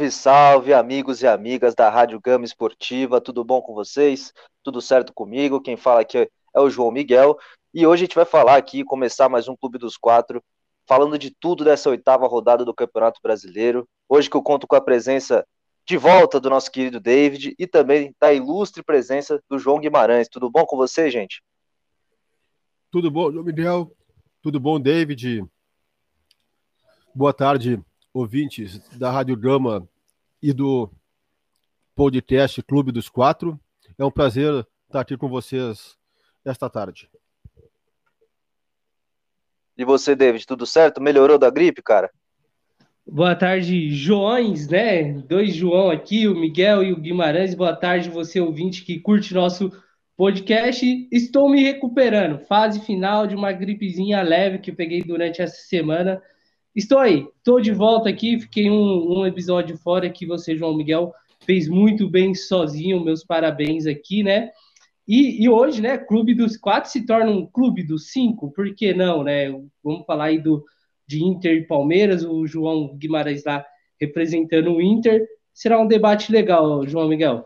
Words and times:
Salve, 0.00 0.10
salve, 0.10 0.72
amigos 0.72 1.20
e 1.20 1.26
amigas 1.26 1.74
da 1.74 1.90
Rádio 1.90 2.18
Gama 2.18 2.46
Esportiva, 2.46 3.20
tudo 3.20 3.44
bom 3.44 3.60
com 3.60 3.74
vocês? 3.74 4.32
Tudo 4.62 4.80
certo 4.80 5.12
comigo? 5.12 5.60
Quem 5.60 5.76
fala 5.76 6.00
aqui 6.00 6.16
é 6.54 6.60
o 6.60 6.70
João 6.70 6.90
Miguel 6.90 7.36
e 7.74 7.86
hoje 7.86 8.04
a 8.04 8.06
gente 8.06 8.14
vai 8.14 8.24
falar 8.24 8.56
aqui, 8.56 8.82
começar 8.82 9.28
mais 9.28 9.46
um 9.46 9.54
Clube 9.54 9.76
dos 9.76 9.98
Quatro, 9.98 10.42
falando 10.86 11.18
de 11.18 11.30
tudo 11.30 11.64
dessa 11.64 11.90
oitava 11.90 12.26
rodada 12.26 12.64
do 12.64 12.72
Campeonato 12.72 13.20
Brasileiro. 13.22 13.86
Hoje 14.08 14.30
que 14.30 14.36
eu 14.36 14.42
conto 14.42 14.66
com 14.66 14.74
a 14.74 14.80
presença 14.80 15.46
de 15.86 15.98
volta 15.98 16.40
do 16.40 16.48
nosso 16.48 16.70
querido 16.70 16.98
David 16.98 17.54
e 17.58 17.66
também 17.66 18.14
da 18.18 18.32
ilustre 18.32 18.82
presença 18.82 19.38
do 19.50 19.58
João 19.58 19.80
Guimarães. 19.80 20.30
Tudo 20.30 20.50
bom 20.50 20.64
com 20.64 20.78
você, 20.78 21.10
gente? 21.10 21.42
Tudo 22.90 23.10
bom, 23.10 23.30
João 23.30 23.44
Miguel? 23.44 23.94
Tudo 24.40 24.58
bom, 24.58 24.80
David? 24.80 25.44
Boa 27.14 27.34
tarde, 27.34 27.78
ouvintes 28.14 28.78
da 28.96 29.10
Rádio 29.10 29.36
Gama 29.36 29.89
e 30.42 30.52
do 30.52 30.90
podcast 31.94 32.62
Clube 32.62 32.92
dos 32.92 33.08
Quatro. 33.08 33.58
É 33.98 34.04
um 34.04 34.10
prazer 34.10 34.66
estar 34.86 35.00
aqui 35.00 35.16
com 35.16 35.28
vocês 35.28 35.96
esta 36.44 36.70
tarde. 36.70 37.10
E 39.76 39.84
você, 39.84 40.14
David, 40.14 40.46
tudo 40.46 40.66
certo? 40.66 41.00
Melhorou 41.00 41.38
da 41.38 41.50
gripe, 41.50 41.82
cara? 41.82 42.10
Boa 43.06 43.34
tarde, 43.34 43.90
Joões, 43.90 44.68
né? 44.68 45.12
Dois 45.12 45.54
João 45.54 45.90
aqui, 45.90 46.28
o 46.28 46.34
Miguel 46.34 46.82
e 46.84 46.92
o 46.92 47.00
Guimarães. 47.00 47.54
Boa 47.54 47.74
tarde, 47.74 48.08
você 48.08 48.40
ouvinte 48.40 48.84
que 48.84 49.00
curte 49.00 49.34
nosso 49.34 49.72
podcast. 50.16 51.08
Estou 51.10 51.48
me 51.48 51.62
recuperando. 51.62 52.38
Fase 52.46 52.80
final 52.80 53.26
de 53.26 53.34
uma 53.34 53.52
gripezinha 53.52 54.22
leve 54.22 54.58
que 54.58 54.70
eu 54.70 54.76
peguei 54.76 55.02
durante 55.02 55.42
essa 55.42 55.56
semana. 55.66 56.22
Estou 56.74 56.98
aí, 56.98 57.26
estou 57.36 57.60
de 57.60 57.72
volta 57.72 58.08
aqui. 58.08 58.40
Fiquei 58.40 58.70
um, 58.70 59.18
um, 59.18 59.26
episódio 59.26 59.76
fora 59.76 60.08
que 60.08 60.26
você, 60.26 60.56
João 60.56 60.76
Miguel, 60.76 61.12
fez 61.44 61.68
muito 61.68 62.08
bem 62.08 62.34
sozinho. 62.34 63.04
Meus 63.04 63.24
parabéns 63.24 63.86
aqui, 63.86 64.22
né? 64.22 64.50
E, 65.06 65.42
e, 65.42 65.48
hoje, 65.48 65.82
né, 65.82 65.98
Clube 65.98 66.34
dos 66.34 66.56
Quatro 66.56 66.90
se 66.90 67.04
torna 67.04 67.30
um 67.30 67.44
Clube 67.44 67.82
dos 67.82 68.12
Cinco, 68.12 68.52
por 68.52 68.72
que 68.74 68.94
não, 68.94 69.24
né? 69.24 69.50
Vamos 69.82 70.06
falar 70.06 70.26
aí 70.26 70.38
do, 70.38 70.64
de 71.06 71.24
Inter 71.24 71.56
e 71.56 71.66
Palmeiras, 71.66 72.24
o 72.24 72.46
João 72.46 72.96
Guimarães 72.96 73.44
lá 73.44 73.64
representando 74.00 74.72
o 74.72 74.80
Inter. 74.80 75.26
Será 75.52 75.80
um 75.80 75.88
debate 75.88 76.30
legal, 76.30 76.86
João 76.86 77.08
Miguel. 77.08 77.44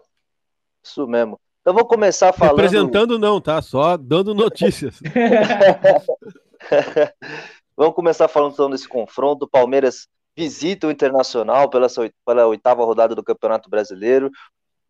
Isso 0.84 1.06
mesmo. 1.06 1.40
Então 1.62 1.72
vou 1.72 1.86
começar 1.86 2.34
falando. 2.34 2.56
Representando 2.56 3.18
não, 3.18 3.40
tá? 3.40 3.62
Só 3.62 3.96
dando 3.96 4.34
notícias. 4.34 5.00
Vamos 7.76 7.94
começar 7.94 8.28
falando 8.28 8.52
então 8.52 8.70
desse 8.70 8.88
confronto. 8.88 9.44
O 9.44 9.48
Palmeiras 9.48 10.08
visita 10.36 10.86
o 10.86 10.90
Internacional 10.90 11.68
pela, 11.68 11.88
pela 12.24 12.46
oitava 12.46 12.84
rodada 12.84 13.14
do 13.14 13.24
Campeonato 13.24 13.68
Brasileiro. 13.68 14.30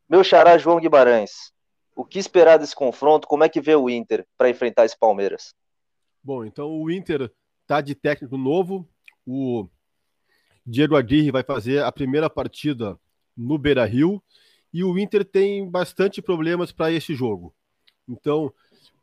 Meu 0.08 0.22
xará 0.22 0.58
João 0.58 0.80
Guimarães, 0.80 1.52
o 1.96 2.04
que 2.04 2.18
esperar 2.18 2.58
desse 2.58 2.74
confronto? 2.74 3.26
Como 3.26 3.44
é 3.44 3.48
que 3.48 3.60
vê 3.60 3.74
o 3.74 3.88
Inter 3.88 4.26
para 4.36 4.50
enfrentar 4.50 4.84
esse 4.84 4.98
Palmeiras? 4.98 5.54
Bom, 6.22 6.44
então 6.44 6.70
o 6.70 6.91
Inter 6.91 7.32
tá 7.66 7.80
de 7.80 7.94
técnico 7.94 8.36
novo. 8.36 8.88
O 9.26 9.69
Diego 10.66 10.96
Aguirre 10.96 11.30
vai 11.30 11.42
fazer 11.42 11.82
a 11.82 11.92
primeira 11.92 12.28
partida 12.28 12.98
no 13.36 13.56
Beira-Rio 13.58 14.22
e 14.72 14.82
o 14.84 14.98
Inter 14.98 15.24
tem 15.24 15.69
bastante 15.69 16.20
problemas 16.20 16.72
para 16.72 16.92
esse 16.92 17.14
jogo. 17.14 17.54
Então, 18.08 18.52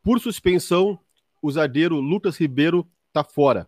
por 0.04 0.20
suspensão, 0.20 1.00
o 1.42 1.52
zagueiro 1.52 1.96
Lucas 1.96 2.38
Ribeiro 2.38 2.88
está 3.08 3.24
fora. 3.24 3.68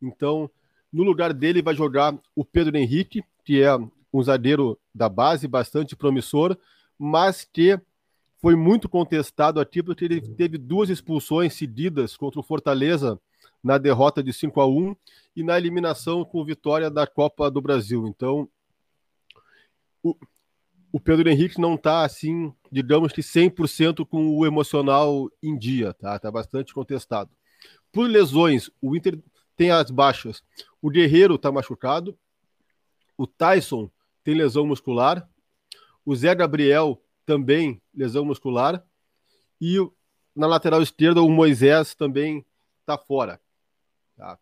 Então, 0.00 0.50
no 0.92 1.02
lugar 1.02 1.32
dele 1.32 1.62
vai 1.62 1.74
jogar 1.74 2.16
o 2.34 2.44
Pedro 2.44 2.76
Henrique, 2.76 3.22
que 3.44 3.62
é 3.62 3.76
um 4.12 4.22
zagueiro 4.22 4.78
da 4.94 5.08
base 5.08 5.46
bastante 5.46 5.94
promissor, 5.94 6.56
mas 6.98 7.44
que 7.44 7.78
foi 8.40 8.54
muito 8.54 8.88
contestado 8.88 9.60
aqui 9.60 9.82
porque 9.82 10.04
ele 10.04 10.20
teve 10.20 10.56
duas 10.58 10.88
expulsões 10.88 11.54
seguidas 11.54 12.16
contra 12.16 12.40
o 12.40 12.42
Fortaleza 12.42 13.20
na 13.62 13.78
derrota 13.78 14.22
de 14.22 14.32
5 14.32 14.60
a 14.60 14.66
1 14.66 14.96
e 15.34 15.42
na 15.42 15.58
eliminação 15.58 16.24
com 16.24 16.44
vitória 16.44 16.90
da 16.90 17.06
Copa 17.06 17.50
do 17.50 17.60
Brasil. 17.60 18.06
Então, 18.06 18.48
o, 20.02 20.14
o 20.92 21.00
Pedro 21.00 21.28
Henrique 21.28 21.60
não 21.60 21.74
está 21.74 22.04
assim, 22.04 22.52
digamos 22.70 23.12
que 23.12 23.20
100% 23.20 24.06
com 24.06 24.36
o 24.36 24.46
emocional 24.46 25.28
em 25.42 25.58
dia, 25.58 25.92
tá? 25.92 26.18
Tá 26.18 26.30
bastante 26.30 26.72
contestado. 26.72 27.30
Por 27.90 28.08
lesões, 28.08 28.70
o 28.80 28.94
Inter 28.94 29.18
tem 29.56 29.70
as 29.70 29.90
baixas. 29.90 30.42
O 30.80 30.90
Guerreiro 30.90 31.36
está 31.36 31.50
machucado. 31.50 32.16
O 33.16 33.26
Tyson 33.26 33.90
tem 34.22 34.34
lesão 34.34 34.66
muscular. 34.66 35.28
O 36.04 36.14
Zé 36.14 36.34
Gabriel 36.34 37.02
também 37.24 37.80
lesão 37.94 38.24
muscular. 38.24 38.84
E 39.60 39.78
na 40.34 40.46
lateral 40.46 40.82
esquerda, 40.82 41.22
o 41.22 41.30
Moisés 41.30 41.94
também 41.94 42.44
está 42.80 42.98
fora. 42.98 43.40
Tá? 44.16 44.38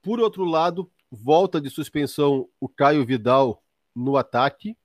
Por 0.00 0.20
outro 0.20 0.44
lado, 0.44 0.90
volta 1.10 1.60
de 1.60 1.68
suspensão 1.68 2.48
o 2.60 2.68
Caio 2.68 3.04
Vidal 3.04 3.62
no 3.94 4.16
ataque. 4.16 4.76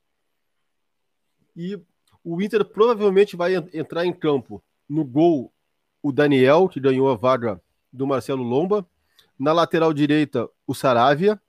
E 1.55 1.79
o 2.23 2.41
Inter 2.41 2.65
provavelmente 2.65 3.35
vai 3.35 3.55
entrar 3.55 4.05
em 4.05 4.13
campo 4.13 4.61
no 4.89 5.05
gol 5.05 5.53
o 6.01 6.11
Daniel, 6.11 6.67
que 6.67 6.79
ganhou 6.79 7.09
a 7.09 7.15
vaga 7.15 7.61
do 7.91 8.05
Marcelo 8.05 8.43
Lomba. 8.43 8.87
Na 9.39 9.53
lateral 9.53 9.93
direita, 9.93 10.49
o 10.65 10.73
Saravia. 10.73 11.39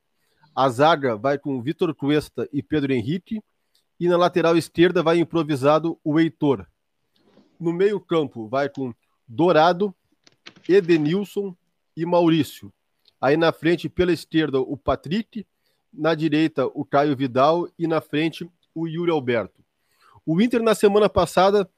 A 0.55 0.69
zaga 0.69 1.17
vai 1.17 1.39
com 1.39 1.63
Vitor 1.63 1.95
Cuesta 1.95 2.49
e 2.53 2.63
Pedro 2.63 2.93
Henrique. 2.93 3.41
E 3.99 4.09
na 4.09 4.17
lateral 4.17 4.57
esquerda 4.57 5.03
vai 5.03 5.19
improvisado 5.19 5.99
o 6.05 6.21
Heitor. 6.21 6.67
No 7.59 7.73
meio-campo 7.73 8.47
vai 8.47 8.69
com 8.69 8.95
Dourado, 9.27 9.95
Edenilson 10.69 11.57
e 11.97 12.05
Maurício. 12.05 12.73
Aí 13.21 13.37
na 13.37 13.53
frente, 13.53 13.89
pela 13.89 14.13
esquerda, 14.13 14.61
o 14.61 14.77
Patrick. 14.77 15.47
Na 15.93 16.15
direita, 16.15 16.67
o 16.67 16.85
Caio 16.85 17.17
Vidal. 17.17 17.69
E 17.79 17.87
na 17.87 18.01
frente, 18.01 18.49
o 18.75 18.87
Yuri 18.87 19.11
Alberto. 19.11 19.65
O 20.27 20.41
Inter, 20.43 20.63
na 20.63 20.75
semana 20.75 21.09
passada, 21.09 21.69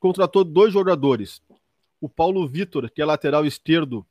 contratou 0.00 0.42
dois 0.42 0.72
jogadores. 0.72 1.42
O 2.00 2.08
Paulo 2.08 2.48
Vitor, 2.48 2.90
que 2.90 3.02
é 3.02 3.04
lateral 3.04 3.44
esquerdo 3.44 4.06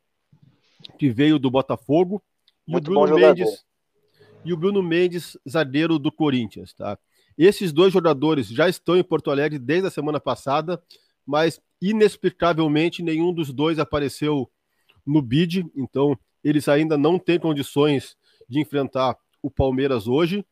que 0.98 1.10
veio 1.10 1.40
do 1.40 1.52
Botafogo, 1.52 2.22
e 2.68 2.72
Muito 2.72 2.92
o 2.92 2.94
Bruno 2.94 3.16
Mendes 3.16 3.66
e 4.48 4.54
o 4.54 4.58
Bruno 4.58 4.82
Mendes, 4.82 5.38
zagueiro 5.48 6.00
do 6.00 6.10
Corinthians, 6.10 6.74
tá? 6.74 6.98
Esses 7.38 7.74
dois 7.74 7.92
jogadores 7.92 8.48
já 8.48 8.70
estão 8.70 8.96
em 8.96 9.04
Porto 9.04 9.30
Alegre 9.30 9.60
desde 9.60 9.88
a 9.88 9.92
semana 9.92 10.20
passada, 10.20 10.82
mas 11.26 11.60
inexplicavelmente 11.82 13.04
nenhum 13.04 13.34
dos 13.34 13.54
dois 13.54 13.78
apareceu 13.78 14.50
no 15.06 15.22
bid, 15.22 15.66
então 15.76 16.18
eles 16.44 16.68
ainda 16.70 16.98
não 16.98 17.20
têm 17.20 17.38
condições 17.38 18.16
de 18.48 18.60
enfrentar 18.60 19.18
o 19.42 19.52
Palmeiras 19.52 20.08
hoje. 20.08 20.46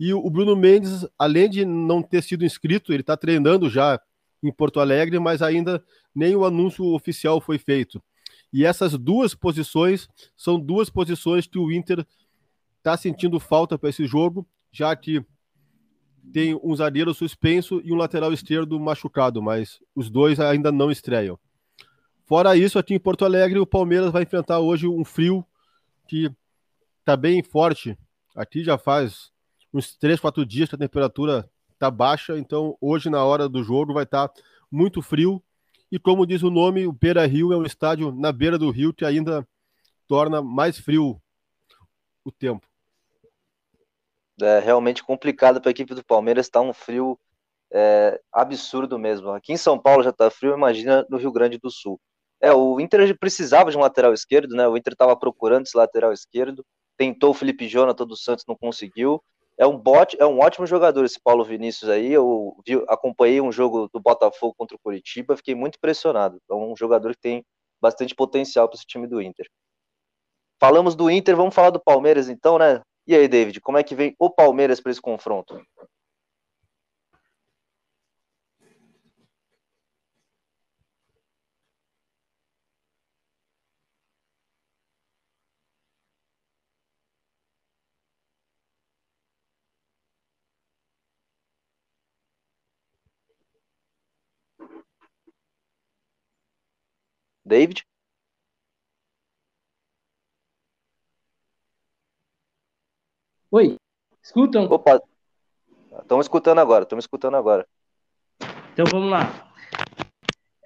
E 0.00 0.12
o 0.14 0.28
Bruno 0.30 0.56
Mendes, 0.56 1.06
além 1.18 1.48
de 1.48 1.64
não 1.64 2.02
ter 2.02 2.22
sido 2.22 2.44
inscrito, 2.44 2.92
ele 2.92 3.02
está 3.02 3.16
treinando 3.16 3.68
já 3.68 4.00
em 4.42 4.50
Porto 4.50 4.80
Alegre, 4.80 5.18
mas 5.18 5.42
ainda 5.42 5.84
nem 6.14 6.34
o 6.34 6.44
anúncio 6.44 6.84
oficial 6.94 7.40
foi 7.40 7.58
feito. 7.58 8.02
E 8.54 8.64
essas 8.64 8.96
duas 8.96 9.34
posições 9.34 10.08
são 10.36 10.60
duas 10.60 10.88
posições 10.88 11.44
que 11.44 11.58
o 11.58 11.72
Inter 11.72 12.06
está 12.78 12.96
sentindo 12.96 13.40
falta 13.40 13.76
para 13.76 13.88
esse 13.90 14.06
jogo, 14.06 14.46
já 14.70 14.94
que 14.94 15.26
tem 16.32 16.54
um 16.62 16.76
zagueiro 16.76 17.12
suspenso 17.12 17.82
e 17.84 17.92
um 17.92 17.96
lateral 17.96 18.32
esquerdo 18.32 18.78
machucado, 18.78 19.42
mas 19.42 19.80
os 19.92 20.08
dois 20.08 20.38
ainda 20.38 20.70
não 20.70 20.88
estreiam. 20.88 21.36
Fora 22.26 22.56
isso, 22.56 22.78
aqui 22.78 22.94
em 22.94 23.00
Porto 23.00 23.24
Alegre, 23.24 23.58
o 23.58 23.66
Palmeiras 23.66 24.12
vai 24.12 24.22
enfrentar 24.22 24.60
hoje 24.60 24.86
um 24.86 25.04
frio 25.04 25.44
que 26.06 26.30
está 27.00 27.16
bem 27.16 27.42
forte. 27.42 27.98
Aqui 28.36 28.62
já 28.62 28.78
faz 28.78 29.32
uns 29.72 29.96
3, 29.96 30.20
4 30.20 30.46
dias 30.46 30.68
que 30.68 30.76
a 30.76 30.78
temperatura 30.78 31.50
está 31.72 31.90
baixa, 31.90 32.38
então 32.38 32.78
hoje, 32.80 33.10
na 33.10 33.24
hora 33.24 33.48
do 33.48 33.64
jogo, 33.64 33.92
vai 33.92 34.04
estar 34.04 34.28
tá 34.28 34.42
muito 34.70 35.02
frio 35.02 35.42
e 35.90 35.98
como 35.98 36.26
diz 36.26 36.42
o 36.42 36.50
nome, 36.50 36.86
o 36.86 36.92
Beira 36.92 37.26
Rio 37.26 37.52
é 37.52 37.56
um 37.56 37.64
estádio 37.64 38.12
na 38.12 38.32
beira 38.32 38.58
do 38.58 38.70
rio 38.70 38.92
que 38.92 39.04
ainda 39.04 39.46
torna 40.06 40.42
mais 40.42 40.78
frio 40.78 41.20
o 42.24 42.32
tempo. 42.32 42.66
É 44.40 44.58
realmente 44.58 45.04
complicado 45.04 45.60
para 45.60 45.70
a 45.70 45.72
equipe 45.72 45.94
do 45.94 46.04
Palmeiras, 46.04 46.46
está 46.46 46.60
um 46.60 46.72
frio 46.72 47.18
é, 47.72 48.20
absurdo 48.32 48.98
mesmo. 48.98 49.30
Aqui 49.30 49.52
em 49.52 49.56
São 49.56 49.78
Paulo 49.78 50.02
já 50.02 50.10
está 50.10 50.30
frio, 50.30 50.54
imagina 50.54 51.06
no 51.08 51.16
Rio 51.16 51.32
Grande 51.32 51.58
do 51.58 51.70
Sul. 51.70 52.00
É, 52.40 52.52
o 52.52 52.80
Inter 52.80 53.16
precisava 53.18 53.70
de 53.70 53.76
um 53.76 53.80
lateral 53.80 54.12
esquerdo, 54.12 54.54
né? 54.54 54.66
O 54.66 54.76
Inter 54.76 54.92
estava 54.92 55.16
procurando 55.16 55.64
esse 55.64 55.76
lateral 55.76 56.12
esquerdo, 56.12 56.64
tentou 56.96 57.30
o 57.30 57.34
Felipe 57.34 57.68
Jonathan 57.68 58.06
do 58.06 58.16
Santos, 58.16 58.44
não 58.46 58.56
conseguiu 58.56 59.22
é 59.58 59.66
um 59.66 59.78
bot, 59.78 60.16
é 60.18 60.26
um 60.26 60.40
ótimo 60.40 60.66
jogador 60.66 61.04
esse 61.04 61.20
Paulo 61.20 61.44
Vinícius 61.44 61.88
aí. 61.90 62.12
Eu 62.12 62.56
vi, 62.66 62.74
acompanhei 62.88 63.40
um 63.40 63.52
jogo 63.52 63.88
do 63.92 64.00
Botafogo 64.00 64.54
contra 64.56 64.76
o 64.76 64.80
Curitiba, 64.80 65.36
fiquei 65.36 65.54
muito 65.54 65.76
impressionado. 65.76 66.38
É 66.50 66.54
um 66.54 66.76
jogador 66.76 67.14
que 67.14 67.20
tem 67.20 67.44
bastante 67.80 68.14
potencial 68.14 68.68
para 68.68 68.76
esse 68.76 68.86
time 68.86 69.06
do 69.06 69.20
Inter. 69.20 69.46
Falamos 70.60 70.94
do 70.94 71.10
Inter, 71.10 71.36
vamos 71.36 71.54
falar 71.54 71.70
do 71.70 71.80
Palmeiras 71.80 72.28
então, 72.28 72.58
né? 72.58 72.80
E 73.06 73.14
aí, 73.14 73.28
David, 73.28 73.60
como 73.60 73.76
é 73.76 73.82
que 73.82 73.94
vem 73.94 74.14
o 74.18 74.30
Palmeiras 74.30 74.80
para 74.80 74.90
esse 74.90 75.00
confronto? 75.00 75.60
David? 97.54 97.84
Oi, 103.52 103.76
escutam? 104.20 104.64
Opa, 104.64 105.00
estamos 106.02 106.26
escutando 106.26 106.58
agora, 106.58 106.82
estamos 106.82 107.04
escutando 107.04 107.36
agora. 107.36 107.64
Então 108.72 108.84
vamos 108.90 109.08
lá. 109.08 109.52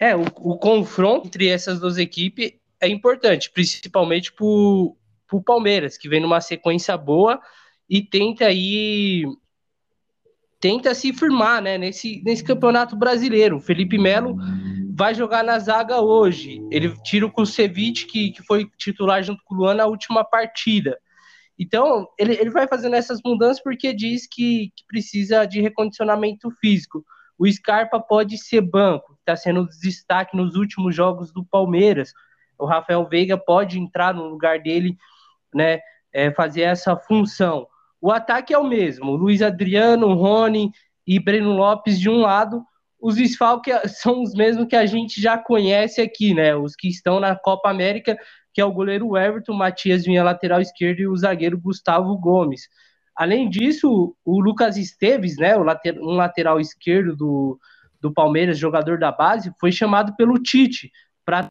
É, 0.01 0.17
o, 0.17 0.23
o, 0.37 0.57
confronto 0.57 1.27
entre 1.27 1.49
essas 1.49 1.79
duas 1.79 1.99
equipes 1.99 2.55
é 2.81 2.89
importante, 2.89 3.51
principalmente 3.51 4.33
para 4.33 4.47
o 4.47 4.97
Palmeiras, 5.45 5.99
que 5.99 6.09
vem 6.09 6.23
numa 6.23 6.41
sequência 6.41 6.97
boa 6.97 7.39
e 7.87 8.01
tenta 8.03 8.47
aí 8.47 9.25
tenta 10.59 10.95
se 10.95 11.13
firmar 11.13 11.61
né, 11.61 11.77
nesse, 11.77 12.23
nesse 12.25 12.43
campeonato 12.43 12.97
brasileiro. 12.97 13.57
O 13.57 13.61
Felipe 13.61 13.99
Melo 13.99 14.37
vai 14.99 15.15
jogar 15.15 15.45
na 15.45 15.61
zaga 15.61 16.01
hoje. 16.01 16.61
Ele 16.73 16.93
tira 17.05 17.25
o 17.25 17.31
Kusevich, 17.31 18.05
que, 18.05 18.33
que 18.33 18.43
foi 18.43 18.69
titular 18.77 19.23
junto 19.23 19.41
com 19.45 19.55
o 19.55 19.59
Luan 19.59 19.75
na 19.75 19.87
última 19.87 20.25
partida. 20.25 20.99
Então, 21.57 22.09
ele, 22.19 22.33
ele 22.33 22.51
vai 22.51 22.67
fazendo 22.67 22.97
essas 22.97 23.21
mudanças 23.25 23.63
porque 23.63 23.95
diz 23.95 24.27
que, 24.27 24.73
que 24.75 24.85
precisa 24.89 25.45
de 25.45 25.61
recondicionamento 25.61 26.51
físico. 26.61 27.05
O 27.39 27.49
Scarpa 27.49 28.01
pode 28.01 28.37
ser 28.39 28.61
banco, 28.61 29.17
está 29.21 29.37
sendo 29.37 29.69
destaque 29.81 30.37
nos 30.37 30.57
últimos 30.57 30.97
jogos 30.97 31.33
do 31.33 31.45
Palmeiras. 31.45 32.13
O 32.59 32.67
Rafael 32.67 33.09
Veiga 33.09 33.39
pode 33.39 33.79
entrar 33.79 34.13
no 34.13 34.25
lugar 34.25 34.59
dele, 34.59 34.99
né, 35.55 35.79
é, 36.13 36.33
fazer 36.33 36.63
essa 36.63 36.97
função. 36.97 37.69
O 38.01 38.11
ataque 38.11 38.53
é 38.53 38.59
o 38.59 38.67
mesmo: 38.67 39.15
Luiz 39.15 39.43
Adriano, 39.43 40.13
Rony 40.15 40.73
e 41.07 41.21
Breno 41.21 41.53
Lopes 41.53 42.01
de 42.01 42.11
um 42.11 42.21
lado, 42.21 42.65
os 43.01 43.17
desfalques 43.17 43.75
são 44.01 44.23
os 44.23 44.35
mesmos 44.35 44.67
que 44.67 44.77
a 44.77 44.87
gente 44.87 45.21
já 45.21 45.39
conhece 45.39 46.01
aqui, 46.01 46.35
né? 46.35 46.55
Os 46.57 46.75
que 46.75 46.89
estão 46.89 47.21
na 47.21 47.37
Copa 47.37 47.71
América, 47.71 48.17
que 48.53 48.61
é 48.61 48.65
o 48.65 48.73
goleiro 48.73 49.17
Everton, 49.17 49.55
Matias 49.55 50.05
Vinha 50.05 50.25
lateral 50.25 50.61
esquerdo 50.61 51.01
e 51.01 51.07
o 51.07 51.17
zagueiro 51.17 51.61
Gustavo 51.61 52.17
Gomes. 52.19 52.69
Além 53.15 53.49
disso, 53.49 54.17
o 54.25 54.41
Lucas 54.41 54.77
Esteves, 54.77 55.37
né, 55.37 55.57
um 55.57 56.15
lateral 56.15 56.61
esquerdo 56.61 57.17
do, 57.17 57.59
do 58.01 58.13
Palmeiras, 58.13 58.59
jogador 58.59 58.99
da 58.99 59.11
base, 59.11 59.53
foi 59.61 59.73
chamado 59.73 60.15
pelo 60.17 60.41
Tite 60.41 60.91
para 61.25 61.47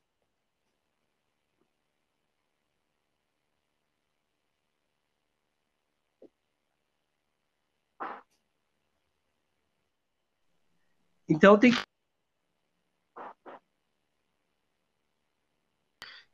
Então 11.29 11.57
tem 11.57 11.71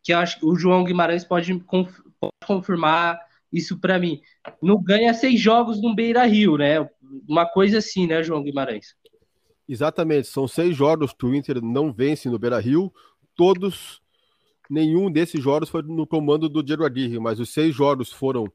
que 0.03 0.13
eu 0.13 0.17
acho 0.19 0.39
que 0.39 0.45
o 0.45 0.55
João 0.55 0.83
Guimarães 0.83 1.23
pode, 1.23 1.63
confirmar 2.45 3.19
isso 3.51 3.79
para 3.79 3.97
mim. 3.97 4.21
Não 4.61 4.81
ganha 4.81 5.13
seis 5.13 5.39
jogos 5.39 5.81
no 5.81 5.95
Beira 5.95 6.25
Rio, 6.25 6.57
né? 6.57 6.87
Uma 7.27 7.45
coisa 7.45 7.77
assim, 7.77 8.05
né, 8.05 8.21
João 8.21 8.43
Guimarães? 8.43 8.95
Exatamente, 9.67 10.27
são 10.27 10.45
seis 10.47 10.75
jogos 10.75 11.13
que 11.13 11.25
o 11.25 11.33
Inter 11.33 11.61
não 11.61 11.93
vence 11.93 12.29
no 12.29 12.37
Beira 12.37 12.59
Rio, 12.59 12.91
todos, 13.33 14.01
nenhum 14.69 15.09
desses 15.09 15.41
jogos 15.41 15.69
foi 15.69 15.81
no 15.83 16.05
comando 16.05 16.49
do 16.49 16.61
Diego 16.61 16.83
Aguirre, 16.83 17.17
mas 17.17 17.39
os 17.39 17.53
seis 17.53 17.73
jogos 17.73 18.11
foram 18.11 18.51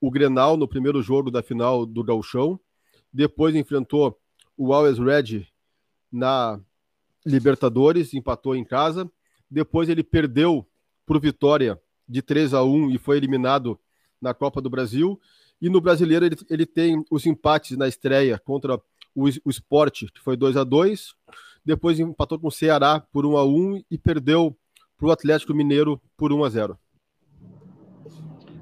o 0.00 0.10
Grenal 0.10 0.56
no 0.56 0.66
primeiro 0.66 1.02
jogo 1.02 1.30
da 1.30 1.42
final 1.42 1.84
do 1.84 2.02
Gauchão, 2.02 2.58
depois 3.12 3.54
enfrentou 3.54 4.18
o 4.56 4.72
Always 4.72 4.98
Red 4.98 5.46
na 6.10 6.60
Libertadores, 7.24 8.14
empatou 8.14 8.56
em 8.56 8.64
casa. 8.64 9.10
Depois 9.50 9.88
ele 9.88 10.02
perdeu 10.02 10.66
por 11.04 11.20
Vitória 11.20 11.80
de 12.08 12.22
3 12.22 12.54
a 12.54 12.62
1 12.62 12.90
e 12.90 12.98
foi 12.98 13.16
eliminado 13.16 13.78
na 14.20 14.32
Copa 14.32 14.60
do 14.60 14.70
Brasil. 14.70 15.20
E 15.60 15.68
no 15.68 15.80
Brasileiro 15.80 16.24
ele, 16.24 16.36
ele 16.48 16.66
tem 16.66 17.04
os 17.10 17.26
empates 17.26 17.76
na 17.76 17.88
estreia 17.88 18.38
contra 18.38 18.80
o, 19.14 19.24
o 19.44 19.50
Sport, 19.50 20.04
que 20.12 20.20
foi 20.20 20.36
2 20.36 20.56
a 20.56 20.64
2 20.64 21.14
Depois 21.64 21.98
empatou 21.98 22.38
com 22.38 22.48
o 22.48 22.52
Ceará 22.52 23.00
por 23.12 23.26
1 23.26 23.36
a 23.36 23.44
1 23.44 23.82
e 23.90 23.98
perdeu 23.98 24.56
para 24.96 25.08
o 25.08 25.10
Atlético 25.10 25.54
Mineiro 25.54 26.00
por 26.16 26.32
1 26.32 26.44
a 26.44 26.48
0 26.48 26.78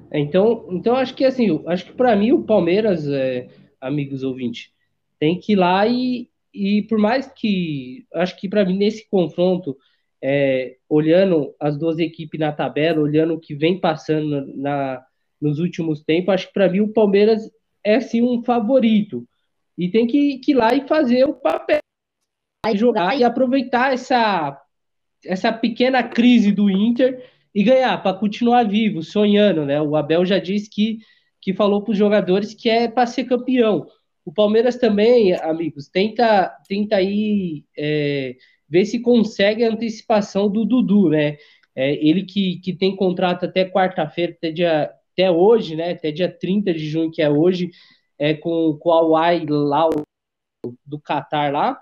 é, 0.09 0.19
então, 0.19 0.65
então 0.71 0.95
acho 0.95 1.13
que 1.13 1.25
assim, 1.25 1.61
acho 1.67 1.85
que 1.85 1.91
para 1.91 2.15
mim 2.15 2.31
o 2.31 2.43
Palmeiras, 2.43 3.05
é, 3.07 3.49
amigos 3.79 4.23
ouvintes, 4.23 4.71
tem 5.19 5.37
que 5.37 5.53
ir 5.53 5.57
lá 5.57 5.85
e, 5.85 6.29
e 6.57 6.81
por 6.83 6.97
mais 6.97 7.27
que 7.27 8.05
acho 8.13 8.35
que 8.39 8.49
para 8.49 8.65
mim 8.65 8.77
nesse 8.77 9.07
confronto, 9.09 9.77
é, 10.21 10.77
olhando 10.89 11.55
as 11.59 11.77
duas 11.77 11.99
equipes 11.99 12.39
na 12.39 12.51
tabela, 12.51 13.01
olhando 13.01 13.35
o 13.35 13.39
que 13.39 13.55
vem 13.55 13.79
passando 13.79 14.51
na, 14.55 15.03
nos 15.39 15.59
últimos 15.59 16.03
tempos, 16.03 16.33
acho 16.33 16.47
que 16.47 16.53
para 16.53 16.69
mim 16.69 16.79
o 16.79 16.93
Palmeiras 16.93 17.49
é 17.83 17.99
sim 17.99 18.21
um 18.21 18.43
favorito 18.43 19.27
e 19.77 19.89
tem 19.89 20.07
que, 20.07 20.39
que 20.39 20.51
ir 20.51 20.55
lá 20.55 20.73
e 20.73 20.87
fazer 20.87 21.25
o 21.25 21.33
papel, 21.33 21.79
jogar 22.75 23.17
e 23.17 23.23
aproveitar 23.23 23.93
essa 23.93 24.61
essa 25.25 25.51
pequena 25.51 26.03
crise 26.03 26.51
do 26.51 26.69
Inter 26.69 27.23
e 27.53 27.63
ganhar 27.63 28.01
para 28.01 28.17
continuar 28.17 28.67
vivo, 28.67 29.01
sonhando, 29.01 29.65
né? 29.65 29.81
O 29.81 29.95
Abel 29.95 30.25
já 30.25 30.39
disse 30.39 30.69
que 30.69 30.99
que 31.41 31.53
falou 31.53 31.81
para 31.81 31.91
os 31.91 31.97
jogadores 31.97 32.53
que 32.53 32.69
é 32.69 32.87
para 32.87 33.05
ser 33.05 33.23
campeão. 33.23 33.87
O 34.27 34.33
Palmeiras 34.33 34.75
também, 34.75 35.33
amigos, 35.35 35.87
tenta, 35.87 36.49
tenta 36.67 36.97
aí 36.97 37.63
é, 37.77 38.35
ver 38.67 38.83
se 38.83 38.99
consegue 38.99 39.63
a 39.63 39.69
antecipação 39.69 40.49
do 40.49 40.65
Dudu, 40.65 41.07
né? 41.07 41.37
É, 41.73 41.93
ele 42.05 42.25
que, 42.25 42.59
que 42.59 42.73
tem 42.73 42.93
contrato 42.93 43.45
até 43.45 43.63
quarta-feira, 43.63 44.33
até, 44.33 44.51
dia, 44.51 44.91
até 45.13 45.31
hoje, 45.31 45.77
né? 45.77 45.91
Até 45.91 46.11
dia 46.11 46.29
30 46.29 46.73
de 46.73 46.89
junho, 46.89 47.09
que 47.09 47.21
é 47.21 47.29
hoje, 47.29 47.69
é, 48.19 48.33
com, 48.33 48.77
com 48.77 48.91
a 48.91 48.99
Huawei 48.99 49.45
lá 49.47 49.87
do 50.85 50.99
Qatar 50.99 51.53
lá. 51.53 51.79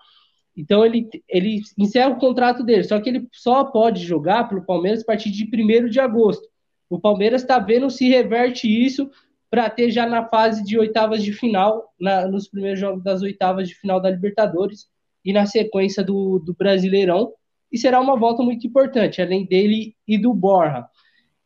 Então 0.56 0.86
ele, 0.86 1.10
ele 1.28 1.62
encerra 1.80 2.12
o 2.12 2.20
contrato 2.20 2.64
dele, 2.64 2.84
só 2.84 3.02
que 3.02 3.10
ele 3.10 3.28
só 3.32 3.64
pode 3.64 4.04
jogar 4.04 4.48
pelo 4.48 4.64
Palmeiras 4.64 5.02
a 5.02 5.06
partir 5.06 5.32
de 5.32 5.46
1 5.52 5.90
de 5.90 6.00
agosto. 6.00 6.48
O 6.92 7.00
Palmeiras 7.00 7.42
está 7.42 7.58
vendo 7.58 7.90
se 7.90 8.08
reverte 8.08 8.68
isso 8.68 9.10
para 9.50 9.70
ter 9.70 9.90
já 9.92 10.06
na 10.06 10.26
fase 10.28 10.64
de 10.64 10.78
oitavas 10.78 11.24
de 11.24 11.32
final, 11.32 11.94
na, 12.00 12.28
nos 12.28 12.48
primeiros 12.48 12.80
jogos 12.80 13.04
das 13.04 13.22
oitavas 13.22 13.68
de 13.68 13.76
final 13.76 14.02
da 14.02 14.10
Libertadores 14.10 14.88
e 15.24 15.32
na 15.32 15.46
sequência 15.46 16.04
do, 16.04 16.40
do 16.40 16.54
Brasileirão. 16.54 17.34
E 17.72 17.78
será 17.78 18.00
uma 18.00 18.18
volta 18.18 18.44
muito 18.44 18.66
importante, 18.66 19.22
além 19.22 19.46
dele 19.46 19.96
e 20.08 20.18
do 20.18 20.34
Borja. 20.34 20.86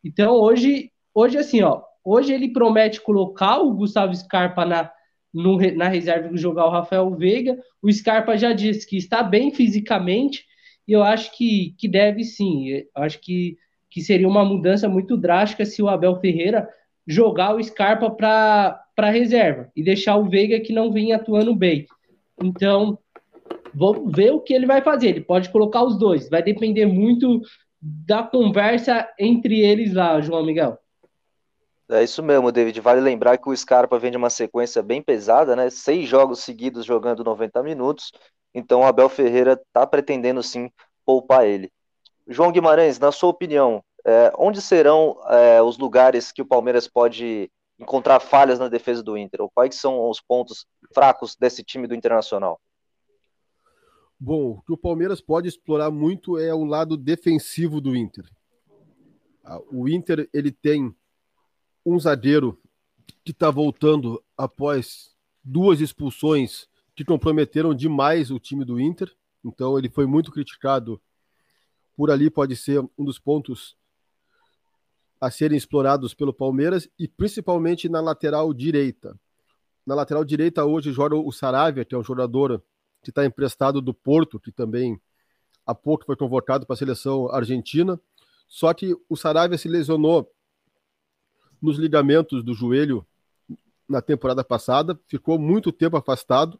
Então 0.04 0.34
hoje, 0.34 0.90
hoje 1.14 1.38
assim, 1.38 1.62
ó, 1.62 1.82
hoje 2.04 2.32
ele 2.32 2.52
promete 2.52 3.00
colocar 3.00 3.58
o 3.58 3.74
Gustavo 3.74 4.14
Scarpa 4.14 4.64
na, 4.64 4.90
no, 5.32 5.58
na 5.74 5.88
reserva 5.88 6.30
e 6.32 6.38
jogar 6.38 6.66
o 6.66 6.70
Rafael 6.70 7.10
Veiga. 7.14 7.58
O 7.82 7.92
Scarpa 7.92 8.36
já 8.36 8.52
disse 8.52 8.86
que 8.86 8.96
está 8.96 9.22
bem 9.22 9.52
fisicamente 9.52 10.44
e 10.86 10.92
eu 10.92 11.02
acho 11.02 11.36
que, 11.36 11.74
que 11.78 11.88
deve 11.88 12.24
sim. 12.24 12.68
Eu 12.68 13.02
acho 13.02 13.20
que, 13.20 13.56
que 13.88 14.00
seria 14.00 14.28
uma 14.28 14.44
mudança 14.44 14.88
muito 14.88 15.16
drástica 15.16 15.64
se 15.64 15.82
o 15.82 15.88
Abel 15.88 16.18
Ferreira 16.20 16.68
jogar 17.06 17.54
o 17.54 17.62
Scarpa 17.62 18.10
para 18.10 19.10
reserva 19.10 19.70
e 19.74 19.82
deixar 19.82 20.16
o 20.16 20.28
Veiga 20.28 20.60
que 20.60 20.72
não 20.72 20.92
vem 20.92 21.12
atuando 21.12 21.54
bem. 21.54 21.86
Então, 22.42 22.98
vamos 23.74 24.12
ver 24.14 24.32
o 24.32 24.40
que 24.40 24.54
ele 24.54 24.66
vai 24.66 24.82
fazer. 24.82 25.08
Ele 25.08 25.20
pode 25.20 25.50
colocar 25.50 25.82
os 25.82 25.98
dois, 25.98 26.28
vai 26.28 26.42
depender 26.42 26.86
muito 26.86 27.40
da 27.80 28.22
conversa 28.22 29.08
entre 29.18 29.60
eles 29.60 29.94
lá, 29.94 30.20
João 30.20 30.44
Miguel. 30.44 30.78
É 31.88 32.04
isso 32.04 32.22
mesmo, 32.22 32.52
David. 32.52 32.80
Vale 32.80 33.00
lembrar 33.00 33.36
que 33.36 33.48
o 33.48 33.56
Scarpa 33.56 33.98
vem 33.98 34.12
de 34.12 34.16
uma 34.16 34.30
sequência 34.30 34.80
bem 34.80 35.02
pesada, 35.02 35.56
né? 35.56 35.68
Seis 35.70 36.08
jogos 36.08 36.40
seguidos 36.40 36.84
jogando 36.84 37.24
90 37.24 37.62
minutos. 37.64 38.12
Então, 38.54 38.80
o 38.80 38.84
Abel 38.84 39.08
Ferreira 39.08 39.54
está 39.54 39.84
pretendendo 39.84 40.40
sim 40.42 40.70
poupar 41.04 41.46
ele. 41.46 41.68
João 42.28 42.52
Guimarães, 42.52 43.00
na 43.00 43.10
sua 43.10 43.30
opinião, 43.30 43.82
é, 44.04 44.32
onde 44.38 44.60
serão 44.60 45.18
é, 45.28 45.62
os 45.62 45.78
lugares 45.78 46.32
que 46.32 46.42
o 46.42 46.46
Palmeiras 46.46 46.88
pode 46.88 47.50
encontrar 47.78 48.20
falhas 48.20 48.58
na 48.58 48.68
defesa 48.68 49.02
do 49.02 49.16
Inter? 49.16 49.42
Ou 49.42 49.50
quais 49.50 49.74
são 49.74 50.08
os 50.08 50.20
pontos 50.20 50.66
fracos 50.94 51.36
desse 51.36 51.62
time 51.62 51.86
do 51.86 51.94
Internacional? 51.94 52.60
Bom, 54.18 54.50
o 54.50 54.62
que 54.62 54.72
o 54.72 54.76
Palmeiras 54.76 55.20
pode 55.20 55.48
explorar 55.48 55.90
muito 55.90 56.38
é 56.38 56.52
o 56.54 56.64
lado 56.64 56.96
defensivo 56.96 57.80
do 57.80 57.96
Inter. 57.96 58.24
Ah, 59.42 59.58
o 59.72 59.88
Inter 59.88 60.28
ele 60.32 60.52
tem 60.52 60.94
um 61.84 61.98
zagueiro 61.98 62.60
que 63.24 63.30
está 63.30 63.50
voltando 63.50 64.22
após 64.36 65.14
duas 65.42 65.80
expulsões 65.80 66.68
que 66.94 67.04
comprometeram 67.04 67.74
demais 67.74 68.30
o 68.30 68.38
time 68.38 68.62
do 68.62 68.78
Inter. 68.78 69.10
Então 69.42 69.78
ele 69.78 69.88
foi 69.88 70.04
muito 70.04 70.30
criticado 70.30 71.00
por 71.96 72.10
ali, 72.10 72.30
pode 72.30 72.56
ser 72.56 72.80
um 72.98 73.04
dos 73.04 73.18
pontos 73.18 73.76
a 75.20 75.30
serem 75.30 75.58
explorados 75.58 76.14
pelo 76.14 76.32
Palmeiras 76.32 76.88
e 76.98 77.06
principalmente 77.06 77.88
na 77.88 78.00
lateral 78.00 78.54
direita. 78.54 79.18
Na 79.84 79.94
lateral 79.94 80.24
direita 80.24 80.64
hoje 80.64 80.92
joga 80.92 81.16
o 81.16 81.30
Saravia, 81.30 81.84
que 81.84 81.94
é 81.94 81.98
um 81.98 82.04
jogador 82.04 82.62
que 83.02 83.10
está 83.10 83.24
emprestado 83.24 83.80
do 83.80 83.92
Porto, 83.92 84.40
que 84.40 84.50
também 84.50 85.00
há 85.66 85.74
pouco 85.74 86.04
foi 86.04 86.16
convocado 86.16 86.66
para 86.66 86.74
a 86.74 86.76
seleção 86.76 87.30
argentina. 87.30 88.00
Só 88.48 88.72
que 88.72 88.96
o 89.08 89.16
Saravia 89.16 89.58
se 89.58 89.68
lesionou 89.68 90.30
nos 91.60 91.78
ligamentos 91.78 92.42
do 92.42 92.54
joelho 92.54 93.06
na 93.88 94.00
temporada 94.00 94.42
passada, 94.42 94.98
ficou 95.06 95.38
muito 95.38 95.70
tempo 95.72 95.96
afastado, 95.96 96.58